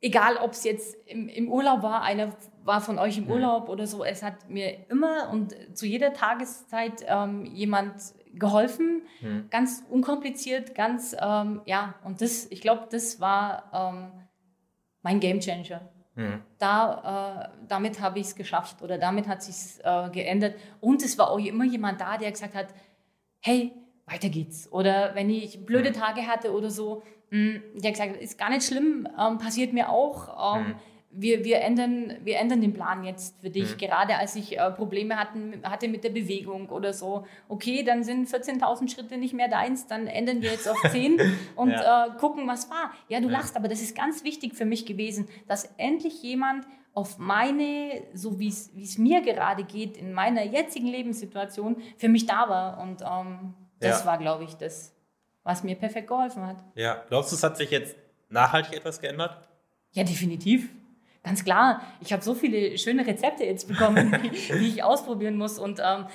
egal, 0.00 0.36
ob 0.38 0.52
es 0.52 0.64
jetzt 0.64 0.96
im, 1.06 1.28
im 1.28 1.50
Urlaub 1.50 1.82
war, 1.82 2.02
einer 2.02 2.32
war 2.64 2.80
von 2.80 2.98
euch 2.98 3.18
im 3.18 3.28
Urlaub 3.28 3.68
oder 3.68 3.86
so, 3.86 4.04
es 4.04 4.22
hat 4.22 4.48
mir 4.48 4.88
immer 4.88 5.30
und 5.32 5.54
zu 5.76 5.84
jeder 5.84 6.12
Tageszeit 6.12 7.04
ähm, 7.08 7.44
jemand 7.44 7.94
geholfen, 8.34 9.02
hm. 9.20 9.48
ganz 9.50 9.84
unkompliziert, 9.88 10.74
ganz, 10.74 11.14
ähm, 11.20 11.62
ja, 11.66 11.94
und 12.04 12.20
das, 12.20 12.46
ich 12.50 12.60
glaube, 12.60 12.86
das 12.90 13.20
war 13.20 13.70
ähm, 13.72 14.12
mein 15.02 15.20
Gamechanger. 15.20 15.88
Hm. 16.14 16.42
Da, 16.58 17.50
äh, 17.52 17.66
damit 17.68 18.00
habe 18.00 18.18
ich 18.18 18.26
es 18.26 18.34
geschafft 18.34 18.82
oder 18.82 18.98
damit 18.98 19.28
hat 19.28 19.42
sich 19.42 19.82
äh, 19.84 20.10
geändert. 20.10 20.56
Und 20.80 21.02
es 21.02 21.16
war 21.18 21.30
auch 21.30 21.38
immer 21.38 21.64
jemand 21.64 22.00
da, 22.00 22.18
der 22.18 22.30
gesagt 22.32 22.54
hat, 22.54 22.68
hey, 23.40 23.72
weiter 24.06 24.28
geht's. 24.28 24.70
Oder 24.70 25.14
wenn 25.14 25.30
ich 25.30 25.64
blöde 25.64 25.90
mhm. 25.90 25.94
Tage 25.94 26.26
hatte 26.26 26.52
oder 26.52 26.70
so, 26.70 27.02
mh, 27.30 27.54
hm, 27.54 27.62
der 27.76 27.92
hat 27.92 27.98
gesagt, 27.98 28.22
ist 28.22 28.38
gar 28.38 28.50
nicht 28.50 28.66
schlimm, 28.66 29.08
ähm, 29.18 29.38
passiert 29.38 29.72
mir 29.72 29.88
auch. 29.88 30.56
Ähm, 30.56 30.68
mhm 30.68 30.74
wir, 31.12 31.44
wir, 31.44 31.60
ändern, 31.60 32.16
wir 32.24 32.38
ändern 32.38 32.60
den 32.60 32.72
Plan 32.72 33.04
jetzt 33.04 33.40
für 33.40 33.50
dich. 33.50 33.72
Mhm. 33.72 33.78
Gerade 33.78 34.16
als 34.16 34.34
ich 34.34 34.58
äh, 34.58 34.70
Probleme 34.70 35.16
hatten, 35.18 35.60
hatte 35.62 35.88
mit 35.88 36.04
der 36.04 36.10
Bewegung 36.10 36.70
oder 36.70 36.92
so. 36.92 37.26
Okay, 37.48 37.82
dann 37.82 38.02
sind 38.02 38.28
14.000 38.28 38.88
Schritte 38.88 39.18
nicht 39.18 39.34
mehr 39.34 39.48
deins, 39.48 39.86
dann 39.86 40.06
ändern 40.06 40.42
wir 40.42 40.50
jetzt 40.50 40.68
auf 40.68 40.80
10 40.90 41.20
und 41.56 41.70
ja. 41.70 42.06
äh, 42.06 42.10
gucken, 42.18 42.48
was 42.48 42.70
war. 42.70 42.92
Ja, 43.08 43.20
du 43.20 43.26
ja. 43.26 43.32
lachst, 43.32 43.56
aber 43.56 43.68
das 43.68 43.82
ist 43.82 43.96
ganz 43.96 44.24
wichtig 44.24 44.54
für 44.54 44.64
mich 44.64 44.86
gewesen, 44.86 45.28
dass 45.46 45.72
endlich 45.76 46.22
jemand 46.22 46.66
auf 46.94 47.18
meine, 47.18 48.02
so 48.12 48.38
wie 48.38 48.48
es 48.48 48.98
mir 48.98 49.22
gerade 49.22 49.64
geht, 49.64 49.96
in 49.96 50.12
meiner 50.12 50.44
jetzigen 50.44 50.86
Lebenssituation, 50.86 51.76
für 51.96 52.08
mich 52.08 52.26
da 52.26 52.48
war. 52.48 52.80
Und 52.80 53.02
ähm, 53.02 53.54
das 53.80 54.00
ja. 54.00 54.06
war, 54.06 54.18
glaube 54.18 54.44
ich, 54.44 54.54
das, 54.54 54.94
was 55.42 55.62
mir 55.62 55.74
perfekt 55.74 56.08
geholfen 56.08 56.46
hat. 56.46 56.62
Ja, 56.74 57.02
glaubst 57.08 57.32
du, 57.32 57.36
es 57.36 57.42
hat 57.42 57.56
sich 57.56 57.70
jetzt 57.70 57.96
nachhaltig 58.28 58.74
etwas 58.76 59.00
geändert? 59.00 59.48
Ja, 59.92 60.04
definitiv. 60.04 60.70
Ganz 61.24 61.44
klar, 61.44 61.82
ich 62.00 62.12
habe 62.12 62.22
so 62.22 62.34
viele 62.34 62.76
schöne 62.78 63.06
Rezepte 63.06 63.44
jetzt 63.44 63.68
bekommen, 63.68 64.18
die, 64.22 64.30
die 64.58 64.68
ich 64.68 64.82
ausprobieren 64.82 65.36
muss. 65.36 65.58
Und 65.58 65.78
ähm, 65.78 66.06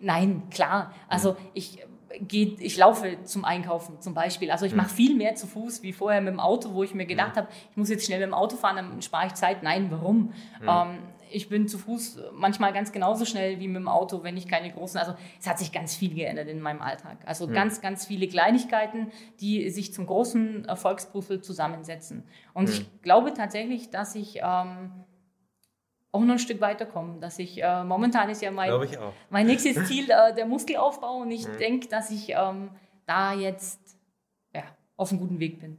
nein, 0.00 0.44
klar. 0.50 0.94
Also 1.08 1.36
ich 1.52 1.84
geht, 2.20 2.60
ich 2.60 2.76
laufe 2.76 3.22
zum 3.24 3.44
Einkaufen 3.44 4.00
zum 4.00 4.14
Beispiel. 4.14 4.50
Also 4.50 4.66
ich 4.66 4.72
mhm. 4.72 4.78
mache 4.78 4.90
viel 4.90 5.14
mehr 5.16 5.34
zu 5.34 5.46
Fuß 5.46 5.82
wie 5.82 5.92
vorher 5.92 6.20
mit 6.20 6.32
dem 6.32 6.40
Auto, 6.40 6.72
wo 6.74 6.82
ich 6.82 6.94
mir 6.94 7.06
gedacht 7.06 7.34
mhm. 7.34 7.40
habe, 7.40 7.48
ich 7.70 7.76
muss 7.76 7.88
jetzt 7.88 8.06
schnell 8.06 8.20
mit 8.20 8.28
dem 8.28 8.34
Auto 8.34 8.56
fahren, 8.56 8.76
dann 8.76 9.02
spare 9.02 9.26
ich 9.26 9.34
Zeit. 9.34 9.62
Nein, 9.62 9.88
warum? 9.90 10.32
Mhm. 10.60 10.68
Ähm, 10.68 10.98
ich 11.34 11.48
bin 11.48 11.68
zu 11.68 11.78
Fuß 11.78 12.22
manchmal 12.32 12.72
ganz 12.72 12.92
genauso 12.92 13.24
schnell 13.24 13.58
wie 13.60 13.68
mit 13.68 13.76
dem 13.76 13.88
Auto, 13.88 14.22
wenn 14.22 14.36
ich 14.36 14.48
keine 14.48 14.70
großen. 14.72 14.98
Also 14.98 15.14
es 15.40 15.48
hat 15.48 15.58
sich 15.58 15.72
ganz 15.72 15.94
viel 15.94 16.14
geändert 16.14 16.48
in 16.48 16.60
meinem 16.60 16.80
Alltag. 16.80 17.18
Also 17.26 17.46
mhm. 17.46 17.52
ganz, 17.52 17.80
ganz 17.80 18.06
viele 18.06 18.28
Kleinigkeiten, 18.28 19.12
die 19.40 19.68
sich 19.70 19.92
zum 19.92 20.06
großen 20.06 20.64
Erfolgspuzzle 20.66 21.40
zusammensetzen. 21.40 22.24
Und 22.52 22.68
mhm. 22.68 22.72
ich 22.72 23.02
glaube 23.02 23.34
tatsächlich, 23.34 23.90
dass 23.90 24.14
ich 24.14 24.40
ähm, 24.42 25.04
auch 26.12 26.20
noch 26.20 26.34
ein 26.34 26.38
Stück 26.38 26.60
weiterkomme. 26.60 27.18
Dass 27.20 27.38
ich 27.38 27.62
äh, 27.62 27.84
momentan 27.84 28.30
ist 28.30 28.40
ja 28.40 28.50
mein, 28.50 28.72
mein 29.30 29.46
nächstes 29.46 29.84
Ziel 29.88 30.08
äh, 30.10 30.34
der 30.34 30.46
Muskelaufbau 30.46 31.18
und 31.18 31.30
ich 31.30 31.46
mhm. 31.46 31.58
denke, 31.58 31.88
dass 31.88 32.10
ich 32.10 32.30
ähm, 32.30 32.70
da 33.06 33.34
jetzt 33.34 33.98
ja, 34.54 34.62
auf 34.96 35.10
einem 35.10 35.20
guten 35.20 35.40
Weg 35.40 35.60
bin. 35.60 35.78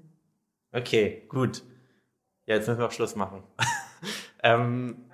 Okay, 0.73 1.23
gut. 1.29 1.63
Ja, 2.45 2.55
jetzt 2.55 2.67
müssen 2.67 2.79
wir 2.79 2.87
auch 2.87 2.91
Schluss 2.91 3.15
machen. 3.15 3.43
ähm, 4.43 5.05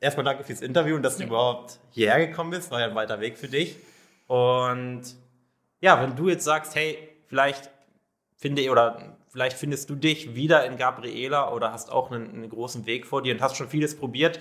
erstmal 0.00 0.24
danke 0.24 0.44
fürs 0.44 0.60
Interview 0.60 0.96
und 0.96 1.02
dass 1.02 1.16
du 1.16 1.24
überhaupt 1.24 1.78
hierher 1.90 2.26
gekommen 2.26 2.50
bist. 2.50 2.70
War 2.70 2.80
ja 2.80 2.86
ein 2.86 2.94
weiter 2.94 3.20
Weg 3.20 3.38
für 3.38 3.48
dich. 3.48 3.76
Und 4.26 5.02
ja, 5.80 6.02
wenn 6.02 6.16
du 6.16 6.28
jetzt 6.28 6.44
sagst, 6.44 6.74
hey, 6.74 6.98
vielleicht 7.26 7.70
finde 8.36 8.70
oder 8.70 9.16
vielleicht 9.28 9.56
findest 9.56 9.90
du 9.90 9.94
dich 9.94 10.34
wieder 10.34 10.64
in 10.64 10.76
Gabriela 10.76 11.52
oder 11.52 11.72
hast 11.72 11.90
auch 11.90 12.10
einen, 12.10 12.34
einen 12.34 12.48
großen 12.48 12.86
Weg 12.86 13.06
vor 13.06 13.22
dir 13.22 13.34
und 13.34 13.40
hast 13.40 13.56
schon 13.56 13.68
vieles 13.68 13.96
probiert 13.96 14.40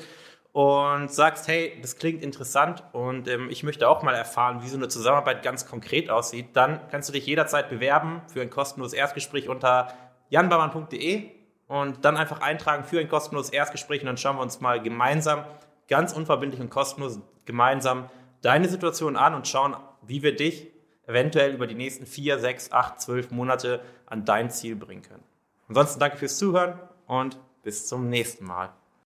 und 0.52 1.12
sagst, 1.12 1.48
hey, 1.48 1.78
das 1.82 1.98
klingt 1.98 2.24
interessant 2.24 2.84
und 2.92 3.28
ähm, 3.28 3.50
ich 3.50 3.64
möchte 3.64 3.88
auch 3.88 4.02
mal 4.02 4.16
erfahren, 4.16 4.64
wie 4.64 4.68
so 4.68 4.78
eine 4.78 4.88
Zusammenarbeit 4.88 5.44
ganz 5.44 5.68
konkret 5.68 6.10
aussieht, 6.10 6.48
dann 6.54 6.80
kannst 6.90 7.10
du 7.10 7.14
dich 7.14 7.26
jederzeit 7.28 7.70
bewerben 7.70 8.22
für 8.28 8.42
ein 8.42 8.50
kostenloses 8.50 8.94
Erstgespräch 8.94 9.50
unter 9.50 9.94
janbarmann.de 10.30 11.37
und 11.68 12.06
dann 12.06 12.18
einfach 12.18 12.42
eintragen 12.42 12.84
für 12.84 13.00
ein 13.00 13.10
kostenloses 13.10 13.52
Erstgespräch 13.52 14.02
und 14.02 14.08
dann 14.08 14.18
schauen 14.18 14.38
wir 14.38 14.42
uns 14.42 14.62
mal 14.62 14.82
gemeinsam, 14.82 15.44
ganz 15.88 16.14
unverbindlich 16.14 16.62
und 16.62 16.70
kostenlos 16.70 17.20
gemeinsam 17.46 18.10
deine 18.42 18.68
Situation 18.68 19.16
an 19.16 19.34
und 19.34 19.48
schauen, 19.48 19.76
wie 20.02 20.24
wir 20.24 20.36
dich 20.36 20.68
eventuell 21.06 21.54
über 21.54 21.68
die 21.68 21.76
nächsten 21.76 22.06
vier, 22.06 22.40
sechs, 22.40 22.72
acht, 22.72 23.02
zwölf 23.02 23.32
Monate 23.32 23.82
an 24.06 24.26
dein 24.26 24.50
Ziel 24.52 24.76
bringen 24.76 25.02
können. 25.02 25.24
Ansonsten 25.68 26.00
danke 26.00 26.18
fürs 26.18 26.38
Zuhören 26.38 26.80
und 27.08 27.38
bis 27.64 27.88
zum 27.88 28.10
nächsten 28.10 28.46
Mal. 28.46 28.74